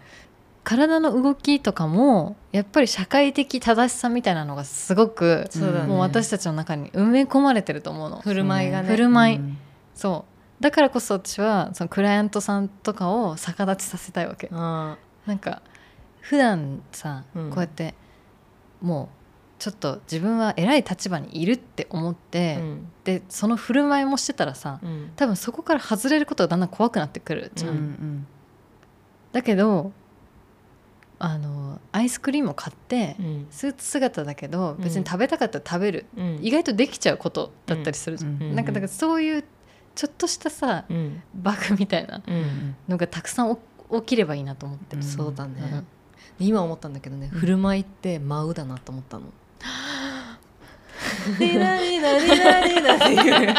[0.63, 5.83] 体の動きとかもやっぱり社会的正しさみたいなのがすごく、ね。
[5.87, 8.21] もう私たちの中に埋め込まれてると思うの。
[8.21, 8.87] 振る舞いがね。
[8.87, 9.37] 振る舞い。
[9.37, 9.57] うん。
[9.95, 10.25] そ
[10.59, 10.63] う。
[10.63, 14.49] だからこそ私はそのクライアントさんとかを逆立ちさせたいわけ。
[14.51, 15.63] あなんか
[16.19, 17.49] 普段さ、うん。
[17.49, 17.95] こうやって
[18.81, 19.07] もう
[19.57, 22.87] ちょっと自分は偉い立場にいるって思っあて、うん。
[23.03, 25.11] でその振る舞いもしてたらさうん。
[25.15, 28.27] 多分そこから外れることがだんだん怖くなってくるじゃん、うんうん。
[29.31, 29.91] だけど
[31.23, 33.47] あのアイスクリームを買って、うん。
[33.51, 34.83] スーツ姿だけどうん。
[34.83, 36.39] 別に食べたかったら食べる、うん。
[36.41, 38.43] 意外とできちゃうことだったりするじゃん、うん。
[38.43, 39.43] うんなんかだからそういう
[39.93, 41.21] ちょっとしたさうん。
[41.33, 42.21] バグみたいな
[42.87, 43.61] のがたくさん起
[43.91, 45.07] 起きればいいなと思ってる、うん。
[45.07, 45.85] そうだね、
[46.39, 46.47] うん。
[46.47, 47.39] 今思ったんだけどね、うん。
[47.39, 49.25] 振る舞いって舞うだなと思ったの。
[51.39, 53.55] リラリラリラリラっていう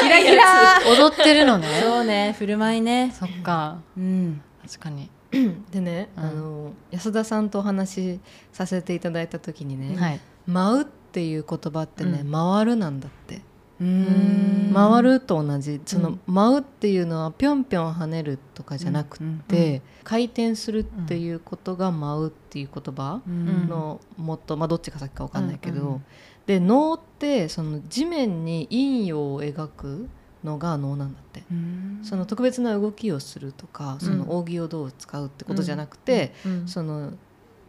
[0.00, 5.08] キラキラ踊ってるのねそうね振る舞いねそっかうん確かに、
[5.70, 6.24] でね、うん。
[6.24, 8.20] あの安田さんとお話し
[8.52, 12.32] させていただいた時にね、はい舞うっていう言葉ってね、うん。
[12.32, 13.42] 回るなんだって。
[13.80, 14.72] うーん。
[14.72, 15.80] 回ると同じ。
[15.84, 16.20] その、うん。
[16.26, 19.18] 舞うっていうのはぴょんぴょん跳ねるとかじゃなく
[19.48, 23.66] て、回転するっていうことが舞うっていう言葉うん。
[23.68, 26.00] のもっと、まあ、どっちが先か分かんないけど、
[26.46, 30.08] で能ってその地面に陰陽を描く
[30.46, 31.42] のが能なんだって。
[31.50, 32.00] うん。
[32.02, 36.68] その特別な動きをするとかその扇をどう使うってことじゃなくて、うん。
[36.68, 37.12] その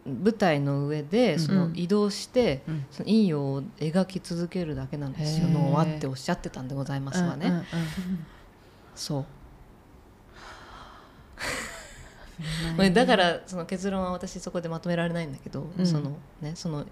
[0.06, 2.86] 舞台の上でその移動して、うん。
[2.90, 5.48] その陰陽を描き続けるだけなんですよ。
[5.48, 7.64] 能はっておっしゃってたんでございますわね。
[8.94, 9.24] そう。
[12.94, 15.86] だからその結論は私そこでまとめられないんだけど、うん。
[15.86, 16.86] そのねその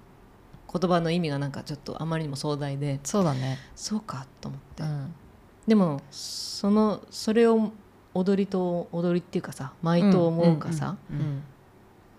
[0.72, 5.14] 言葉の意味がなんかちょっとあまりにも壮大でそうだね、そうかと思って、うん
[5.66, 7.72] でもそのそれを
[8.14, 11.42] 踊りと踊りっていうかさ舞と思うかさ、うんうん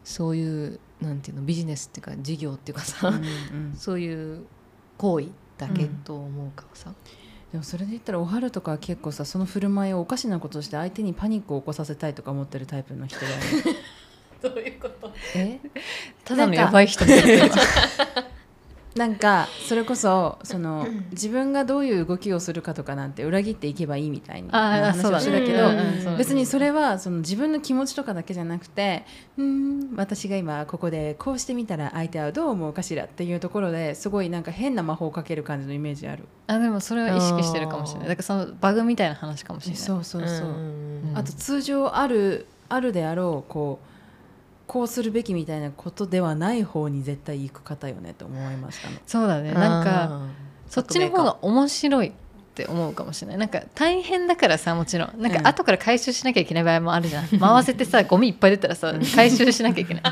[0.04, 3.76] そういうなんていうのビジネスっていうか事業っていうかさ、うんうん。
[3.76, 4.46] そういう
[4.98, 5.28] 行為
[5.58, 6.94] だけと思うかさ、
[7.52, 13.44] でもそれで言ったらおはるとかは結構さその振る舞いをおかしなことをして相手にパニックを起こさせたいとか思ってるタイプの人だよね。
[14.42, 15.12] どういうこと？
[15.36, 15.60] え？
[16.24, 17.04] ただのやばい人
[18.98, 24.50] なんかそれこそその自分がどういう動きをするかとかなんて裏切っていけばいいみたいな
[24.94, 29.06] 話をしてたけど、別にそれはその自分の気持ちとかだけじゃなくて
[29.38, 36.24] うーん私が今ここでこうしてみたら相手はどう思うかしらっていうところですごいなんか変な魔法をかける感じのイメージある。
[36.48, 38.08] あでもそれは意識してるかもしれない。
[38.10, 39.82] だからそのバグみたいな話かもしれない。
[39.82, 41.12] そうそうそう、ん。
[41.14, 43.97] あと通常あるあるであろうこう
[44.68, 49.02] こうするべきみたいなことではない方に絶対行く方よねと思いましたね。
[49.08, 49.54] そうだね。
[49.54, 50.22] なんか
[50.68, 52.12] そっちの方が面白いっ
[52.54, 53.38] て思うかもしれない。
[53.38, 55.22] なんか大変だからさもちろん。
[55.22, 55.48] なんかうん。
[55.48, 60.04] 後から回収しなきゃいけない場合もあるじゃん、回せてさゴミいっぱい出たらさ回収しなきゃいけない。
[60.04, 60.10] ゴ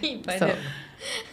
[0.00, 0.54] ミいっぱいだよ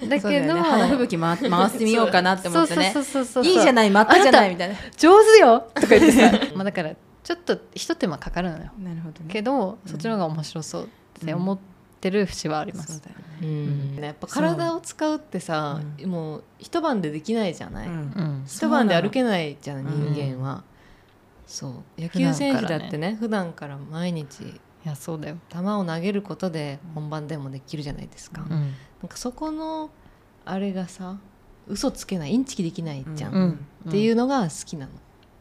[0.08, 2.92] だけど、ね、花吹雪回回してみようかなって思ってね。
[2.92, 3.54] そうそうそうそうそう。
[3.54, 4.76] いいじゃないまったじゃないみたいな。
[4.98, 6.32] 上手よとか言ってさ。
[6.56, 8.72] まあだからちょっとひと手間かかるのよ。
[8.80, 9.26] なるほどね。
[9.32, 10.90] けどそっちの方が面白そう
[11.24, 11.58] って思っ
[12.00, 13.10] てる節はあります、そ
[13.42, 14.00] うん。
[14.02, 16.08] やっぱ体を使うってさ、う。
[16.08, 17.94] もう一晩でできないじゃない、うん。
[17.94, 18.44] うん。
[18.46, 20.64] 一晩で歩けないじゃん人間は、
[21.46, 22.02] そう。
[22.02, 24.54] 野球選手だってね普段から毎日い
[24.86, 28.60] やそうだよ、球を投げることで本番でもできるじゃないですか、うなん。
[29.04, 29.90] うんかそこの
[30.46, 31.18] あれがさ
[31.68, 33.66] 嘘つけないインチキできないじゃん、うん。
[33.90, 34.92] っていうのが好きなの、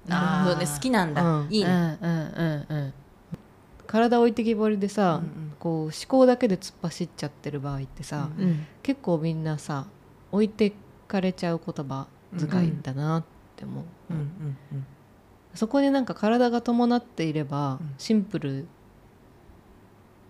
[0.06, 0.66] なるほどね。
[0.66, 1.48] 好きなんだ、うん。
[1.50, 2.94] いいね、うんうんうんうん
[3.88, 8.66] 体置いてきぼりでさ、うんこう思考だけで突っ走っちゃってる場合ってさ、うんうん。
[8.84, 9.86] 結構みんなさ
[10.30, 10.72] 置いて
[11.08, 12.06] かれちゃう言葉
[12.38, 13.24] 遣いだなっ
[13.56, 14.86] て思う、うんうんうん。
[15.54, 17.94] そこでなんか体が伴っていればうん。
[17.98, 18.68] シンプル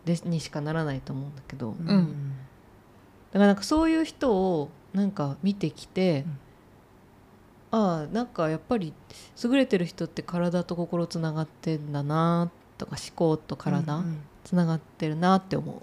[0.07, 2.33] でにしかならないと思うんだけど、だうん
[3.33, 6.25] からなんかそういう人をなんか見てきて、
[7.71, 8.95] ああなんかやっぱり
[9.45, 14.03] 優れてる人って体と心つながってんだなとか思考と体
[14.45, 15.83] つながってるなって思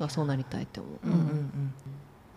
[0.00, 1.18] う、あそうなりたいって思う、うんうん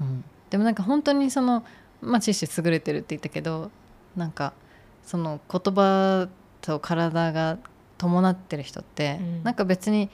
[0.02, 1.66] うんでもなんか本当にその
[2.02, 3.72] まあ知識優れてるって言ったけど
[4.16, 4.54] なんか
[5.04, 6.30] その言葉
[6.62, 7.58] と体が
[7.98, 10.10] 伴ってる人って、うんなんか別に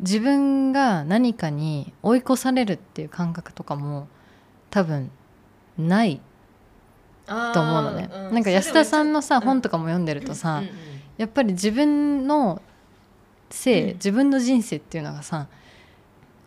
[0.00, 4.08] 自分が何かに追い越されるっていう感覚とかも
[4.70, 5.10] 多分
[5.78, 6.20] ない
[7.26, 10.62] と思うのね、なんか安田さんのさ、本とかも読んでるとさ、
[11.18, 12.62] やっぱり自分の
[13.50, 13.88] 性、うん。
[13.94, 15.48] 自分の人生っていうのがさ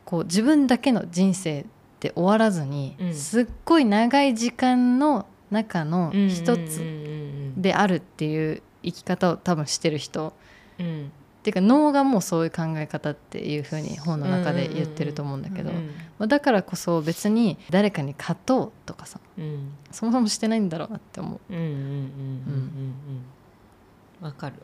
[0.04, 1.66] こう自分だけの人生
[2.00, 3.14] で終わらずに、うん。
[3.14, 6.84] すっごい長い時間の中の一つ
[7.58, 10.34] であるっていう生き方を多分してる人。
[10.80, 11.12] うん。
[11.40, 13.82] っていうか脳がもうそういう考え方っていうふう。
[13.82, 19.74] に本の中で言ってると思うんだけど、うんまあだからこそ別に誰かに勝とうとかさうん。
[19.92, 21.54] そもそもしてないんだろうなって思う。
[21.54, 23.26] うんうんうんうん
[24.22, 24.56] わかる。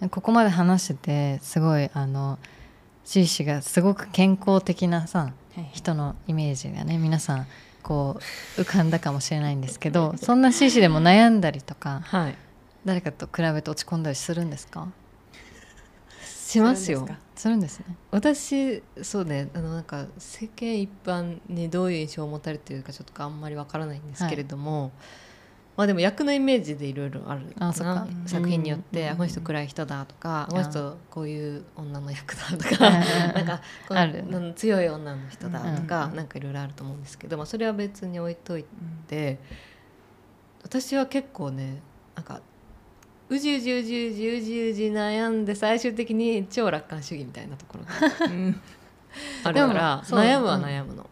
[0.00, 2.38] うん、ここまで話しててすごいあの
[3.04, 7.46] シーシがすごく健康的なさはい人のイメージがね皆さん
[7.82, 8.18] こ
[8.58, 12.36] う浮かんだかもしれないんですけどそんなシーシでも悩んだりとかはい。
[12.84, 14.86] 誰かと比べて落ち込んだりするんですか？
[16.22, 17.08] しますよ。
[17.34, 17.96] するんですね。
[18.12, 24.92] 私そうねあのなんか世間一般にどういう印象を持たれてるかちょっとあんまりわからないんですけれども、
[25.76, 27.84] まあでも役のイメージでいろいろあるあか。
[27.84, 32.92] な作品によって、うんあこの人暗い人だとか、うんこの人こういう女の役だとか、うん
[33.34, 38.64] なんか強い女の人だとか、うんなんかいろいろあると思うんですけど、まあ、それは別に置いとい
[39.06, 39.38] て
[40.62, 41.82] 私は結構ね
[42.14, 42.40] なんか
[43.28, 48.60] うじうじうじうじうじうじ悩んで最終的に超楽観主義みたいなところがうん
[49.44, 51.10] あるかでら悩むは悩むの。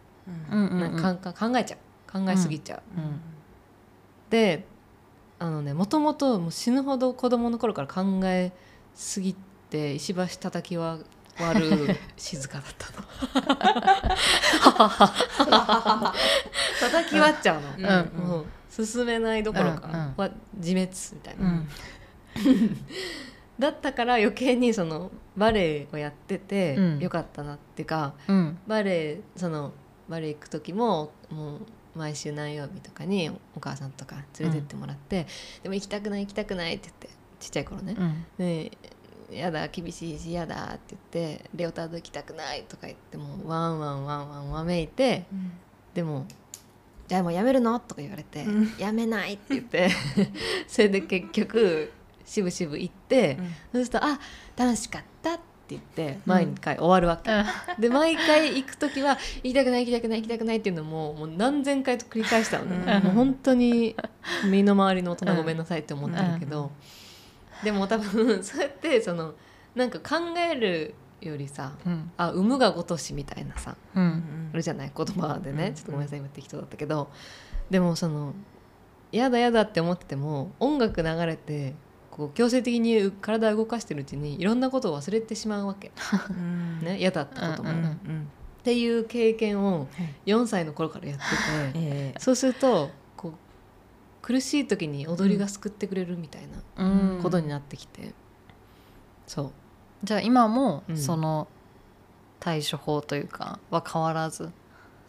[0.50, 1.78] うんなんかか考えちゃう
[2.10, 3.33] 考えすぎちゃう、うん
[4.34, 4.66] で
[5.38, 8.50] あのねもともと死ぬほど子供の頃から考え
[8.92, 9.36] すぎ
[9.70, 10.98] て石橋叩きは
[11.38, 13.06] 割る 静かだったの。
[16.80, 20.14] 叩き割っちゃうの、うんもう進めないどころか、うんうん。
[20.16, 21.68] は自滅みたいな、うん。
[23.56, 26.98] だったから余計にそのバレエをやっててうん。
[26.98, 28.58] よかったなっていうか、うん。
[28.66, 29.72] バレエその
[30.08, 31.60] バレエ行く時ももう
[31.94, 35.26] 毎週何曜日とかにお母さんとか連れてってもらって、
[35.62, 37.08] でも行きたくない行きたくないって言って
[37.40, 38.24] ちっちゃい頃ね、うん。
[38.38, 38.76] で
[39.30, 45.24] やだ厳しいしやだって言ってレオタード行きたくないとか言ってもうワンワンワンワンわめいて
[45.94, 46.26] でも
[47.08, 49.90] 「じゃあもうやめるの?」とか言われてうん「やめない」って言って
[50.68, 51.92] それで結局
[52.24, 53.36] しぶしぶ行って、
[53.70, 54.18] そうすると「あ
[54.56, 57.30] 楽しかった」って言って毎回終わるわけ、
[57.80, 63.04] で毎回行く時は「行きたくない行きたくない行きたくない」っていうのももう何千回と繰り返したのね、うん。
[63.04, 63.96] もう本当に
[64.50, 66.70] 身の回りの大人ごめんなさいって思ってるけど、
[67.62, 69.34] でも多分 そうやってその
[69.74, 72.10] なんか考えるよりさうん。
[72.16, 74.50] あ産むがごとしみたいなさうん。
[74.52, 74.92] あるじゃない？
[74.94, 75.74] 言葉でね、うん。
[75.74, 77.10] ちょっとごめんなさい今適当だったけど。
[77.70, 78.34] でもその
[79.10, 81.74] やだやだって思ってても音楽流れて
[82.16, 85.90] こう強制的に体を動かしてるうちにいろんなことを忘れてしまうわけ。
[86.80, 88.28] ね嫌だったことも、うん
[88.60, 89.88] っていう経験を
[90.24, 91.30] 4歳の頃からやってて
[91.74, 93.32] えそうするとこう
[94.22, 96.42] 苦しい時に踊りが救ってくれるみたい
[96.76, 97.20] なうん。
[97.22, 98.14] ことになってきて、
[99.26, 99.52] そう。
[100.02, 100.96] じゃあ今もうん。
[100.96, 101.46] その
[102.40, 104.50] 対処法というかは変わらず。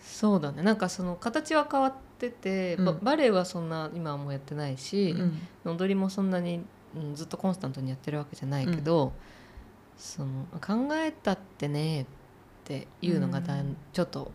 [0.01, 0.61] そうだね。
[0.61, 2.99] なんかその形は変わってて、バうん。
[3.03, 5.15] バレエはそんな今はもうやってないし、
[5.63, 6.65] 踊りもそんなに、うん、
[7.15, 9.13] ずっとコンスタントにやってるわけじゃないけど、
[9.97, 12.05] その考えたってねっ
[12.63, 14.31] ていうのがだん、うんちょっと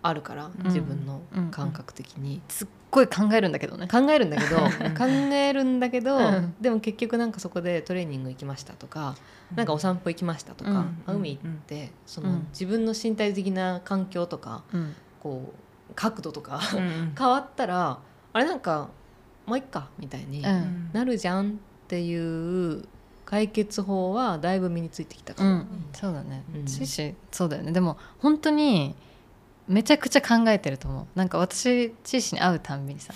[0.00, 0.52] あるから、ん。
[0.64, 1.20] 自分の
[1.50, 3.88] 感覚的に、すっごい考えるんだけどね。
[3.88, 4.56] 考えるんだけど
[4.96, 6.54] 考えるんだけど、うん。
[6.60, 9.16] でも結局なんかそこでトレーニング行きましたとか、
[9.54, 11.02] なんかお散歩行きましたとか、うん。
[11.06, 12.46] あ海行ってその、うん。
[12.50, 14.94] 自分の身体的な環境とかうん。
[15.20, 15.52] こ
[15.90, 17.98] う角度とかうん変わったら
[18.32, 18.88] あれなんか
[19.46, 20.90] もういっかみたいにうん。
[20.92, 21.54] なるじゃんっ
[21.88, 22.84] ていう
[23.24, 25.50] 解決法はだいぶ身についてきたかも。
[25.50, 25.66] うん。
[25.92, 26.44] そうだね。
[26.54, 26.66] うん。
[27.30, 27.72] そうだよね。
[27.72, 28.94] でも本当に
[29.66, 31.06] めちゃくちゃ考えてると思う。
[31.14, 33.12] なんか私チーシーに会うたんびにさ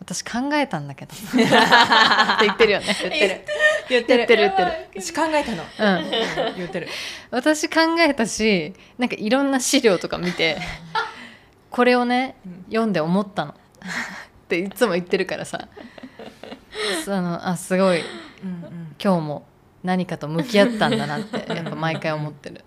[0.00, 1.12] 私考えたんだけど。
[1.14, 2.96] って言ってるよね。
[3.00, 3.44] 言ってる。
[3.88, 4.26] 言ってる。
[4.36, 5.64] 言ってる私考えたの。
[6.00, 6.10] うん。
[6.56, 6.88] 言ってる。
[7.30, 10.58] 私考えたしなんかいろんな資料とか見て
[11.70, 12.36] これをね
[12.68, 13.52] 読んで思ったの。
[13.52, 13.54] っ
[14.48, 15.68] ていつも言ってるからさ
[17.04, 18.02] そのあすごい。
[19.02, 19.46] 今日も
[19.82, 22.64] 何かと向き合ったんだなって やっぱ毎回思ってる、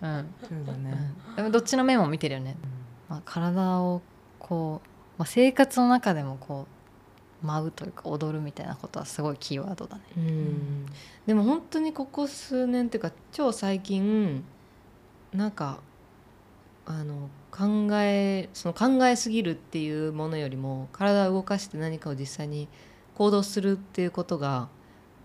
[0.00, 0.34] うん。
[0.42, 1.14] そうだね。
[1.36, 2.56] でもどっちの面も見てるよね、
[3.08, 4.02] まあ、体を
[4.38, 4.88] こう、
[5.18, 6.66] まあ、生活の中でもこ
[7.42, 10.02] う舞うというか踊るみたいなことはすごいキーワードだね。
[10.16, 10.86] うん。
[11.26, 14.44] でも本当にここ数年っていうか超最近
[15.32, 15.80] なんか
[16.86, 22.68] あの考えその考えすぎるっていうものよりも体を動かして何かを実際に
[23.14, 24.68] 行動するっていうことが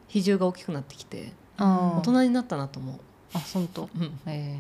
[0.08, 2.96] 比重が大きくなってきてあ大人になったなと思う、
[3.34, 3.90] あ本当？
[4.26, 4.60] え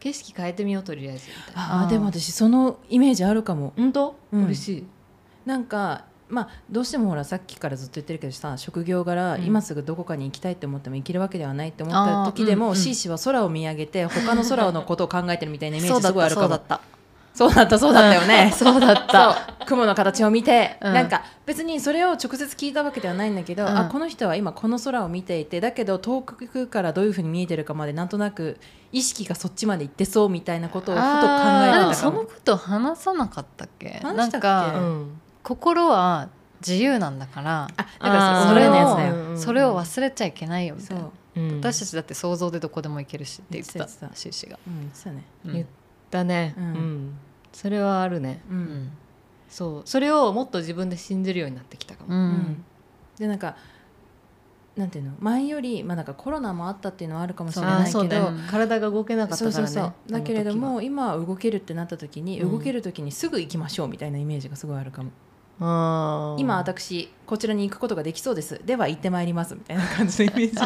[0.00, 1.82] 景色変えてみようとりあえずみたいな。
[1.84, 3.72] あでも私そのイメージあるかも。
[3.76, 4.44] 本当、うん。
[4.44, 4.86] 嬉しい。
[5.44, 9.44] なんかまあどうしてもほらさっきからずっと言ってるけどさ職業柄、うん。
[9.44, 12.70] 今すぐどこかに行きたいって思っても行けるわけではないって思った時でも、あー。
[12.70, 12.76] うん。
[12.76, 16.80] うんシーシーは空を見上げて他の空のことを考えてるみたいなイメージすそうだったごいあるかも
[17.34, 19.54] そうだったそうだったよね、そうだった。
[19.66, 20.92] 雲の形を見て、うん。
[20.92, 23.78] なんか別にそれを直接聞いたわけではないんだけど、うん。
[23.78, 28.58] あこの人は今この空を見ていてだけど遠くからどういうふうに見えてるかまでなんとなく
[28.90, 34.00] 意識がそっちまで行ってそうみたいなことをふと考えたかそのこと話さなかったっけ？
[34.02, 34.48] 話したっけ？
[34.48, 35.20] なんか、うん。
[35.44, 36.28] 心は
[36.66, 37.68] 自由なんだから。
[37.76, 41.40] あだからそそれのやつだよ、うんそれを忘れちゃいけないよみたそ、いうなう。
[41.40, 41.56] ん。
[41.60, 45.22] 私たちだって想像でどこでも行けるしって言ってたシーシーが、うん言ってたね。
[45.44, 45.52] うん。
[45.52, 45.66] 言
[46.10, 46.64] だね、うん。
[46.64, 47.18] うん。
[47.52, 48.42] それはあるね。
[48.50, 48.60] ううん。
[48.60, 48.90] ん
[49.48, 49.82] そう。
[49.84, 52.20] それをもっと自分で信じるようになってきたかも、うん。
[52.20, 52.64] うん。
[53.18, 53.56] でなんか
[54.76, 55.12] なんていうの？
[55.18, 58.06] 前より、まあ、なんかコロナもあったっていうのはあるかもしれないけど。
[58.06, 58.46] ね。
[58.48, 59.56] 体が動けなかったからね。
[59.56, 60.12] そうそうそう。
[60.12, 65.10] だけれども今は動けるってなった時に、うん動ける時にすぐ行きましょうみたいなイメージがすごいあるかも、
[65.60, 68.60] 今私こちらに行くことができそうです。
[68.64, 70.56] では行ってまいりますみたいな感じのイメージ。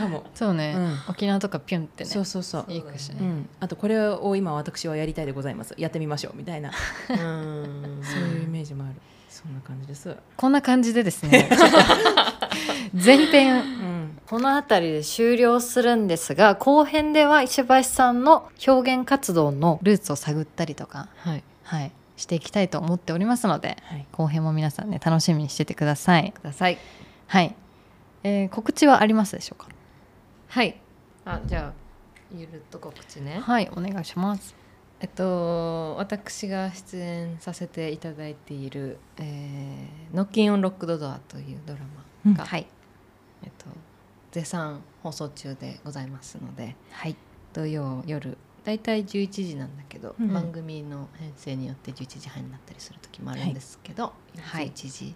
[0.00, 0.98] かも、そうね、うん。
[1.08, 2.10] 沖縄とかピュンってね。
[2.10, 5.74] そうそうそう、行くしね、うん、あとこれを今私はやりたいでございます。
[5.78, 6.72] やってみましょうみたいな。
[7.08, 8.00] うん。
[8.02, 8.94] そういうイメージもある。
[9.28, 11.48] そんな感じです、こんな感じでですね。
[12.92, 13.56] 前編。
[13.56, 21.44] うん、この辺りで終了するんですが後編では石橋さんの表現活動のルーツを探ったりとか、はい。
[21.62, 24.06] はい、していきたいと思っておりますのではい。
[24.12, 26.32] 後編も皆さんね楽しみにしててください。
[26.32, 26.78] ください。
[27.26, 27.54] はい、
[28.22, 29.68] えー告知はありますでしょうか？
[30.48, 30.80] はい。
[31.24, 31.72] あじゃあ
[32.36, 33.40] ゆるっと告知ね。
[33.40, 34.54] はいお願いします。
[35.00, 41.80] えっと私が出演させていただいている「えーノッキンオンロックドドア」というドラ
[42.26, 42.66] マが、はい。
[43.42, 43.64] えっと、
[44.32, 47.16] 絶賛放送中でございますのではい。
[47.54, 50.32] 土曜夜だいたい11時なんだけど、うん。
[50.32, 54.70] 番組の編成によって11時半になったりする時もあるんですけど、はい。
[54.70, 55.14] 11時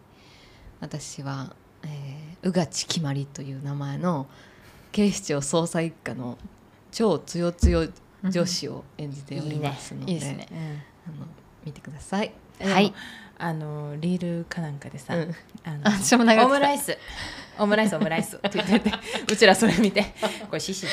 [0.81, 4.27] 私は、えー、宇賀ちきまりという名前の
[4.93, 6.39] 警視庁捜査一課の
[6.93, 7.89] 超つよつよ
[8.23, 10.49] 女子を演じておりますので,、ね。
[11.07, 11.27] あの
[11.65, 12.33] 見てください。
[12.61, 12.95] はい。
[13.37, 15.35] あのリールかなんかでさ、うん。
[15.65, 16.97] あのオムライス。
[17.59, 18.93] オムライスオムライスって言ってて
[19.33, 20.03] うちらそれ見て
[20.49, 20.91] これ獅子餃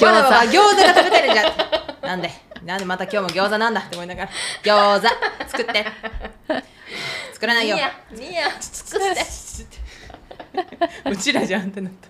[0.00, 0.76] 子は餃子。
[0.76, 2.06] が食べたいじゃん。
[2.06, 2.30] なんで？
[2.64, 4.30] なんでまた今日も餃子なんだって思いながら。
[4.62, 5.08] 餃子。
[5.48, 5.86] 作って。
[7.32, 7.76] 作らないよ。
[7.76, 7.90] いや
[8.60, 9.20] 作って。
[11.10, 12.08] うちらじゃんってなった。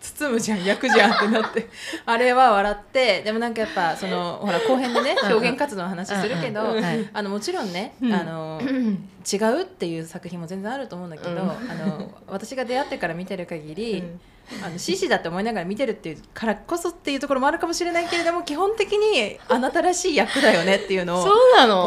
[0.00, 0.64] 包むじゃん。
[0.64, 1.68] 焼くじゃんってなって。
[2.06, 3.22] あれは笑って。
[3.22, 6.76] でもなんかやっぱそのほら後編でね表現活動の話するけど、
[7.12, 11.40] あのもちろんね、あの違うっていう作品も全然あると思うんだけど、うん。
[11.40, 14.20] あの私が出会ってから見てる限り、うん
[14.64, 21.22] あの獅子だって思いながら見てるっていうからこそっていうところもあるかもしれないけれども基本的にあなたらしい役だよねっていうのを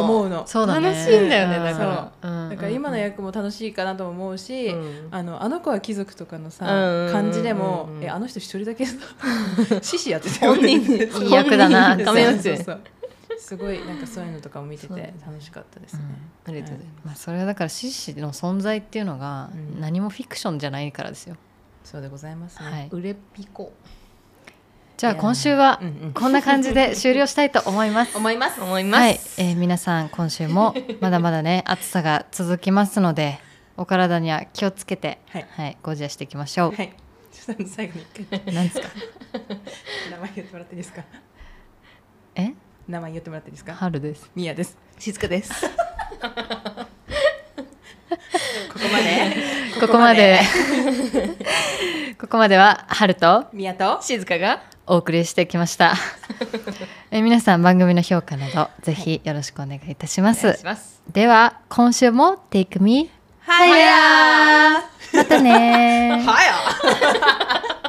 [0.03, 0.45] 思うの。
[0.47, 2.30] そうだね楽しいんだよねうんだから。
[2.30, 2.49] うん。
[2.49, 5.07] だから今の役も楽しいかなとも思うし、うん。
[5.12, 8.95] あのあの子は貴族とかのさ、うん感じでも、うんえあの人一人だけさ
[9.82, 11.26] 獅子やってた本人ねに。
[11.26, 12.82] いい役だな亀松そうそう。
[13.39, 16.01] すごいなんかそういうのとかも見てて楽しかったですね。
[16.45, 19.82] ありがとうございまあ、それはだから獅子の存在っていうのがうん。
[19.82, 21.36] 何もフィクションじゃないからですよ、
[21.84, 22.65] そうでございますね。
[22.65, 22.95] はいます。
[22.95, 23.73] うれぴこ
[24.97, 25.82] じゃあ今週は
[26.13, 28.61] こんな感じで終了したいと思います思います。
[28.61, 29.01] 思います。
[29.01, 29.19] はい、
[29.49, 33.39] えー皆さん今週もまだまだね 暑さが続きますので
[33.77, 36.93] お体には気をつけて、はいご自愛していきましょう、はい。
[37.32, 38.88] ちょっと最後に一回なんですか？
[40.11, 41.03] 名前言ってもらっていいですか？
[42.36, 42.53] え？
[42.88, 43.73] 名前言ってもらっていいですか？
[43.73, 44.77] 春ですミヤです。
[44.99, 45.51] 静かです。
[48.72, 49.36] ここまで。
[49.80, 50.39] ここまで
[52.20, 53.99] ここまでは春とミヤと。
[54.01, 55.93] 静かがお送りしてきました
[57.12, 61.01] えー皆さん番組の評価などぜひよろしくお願いいたします、お願いします。
[61.12, 63.09] では今週も Take Me
[63.45, 64.84] はや
[65.14, 67.80] またねーはや。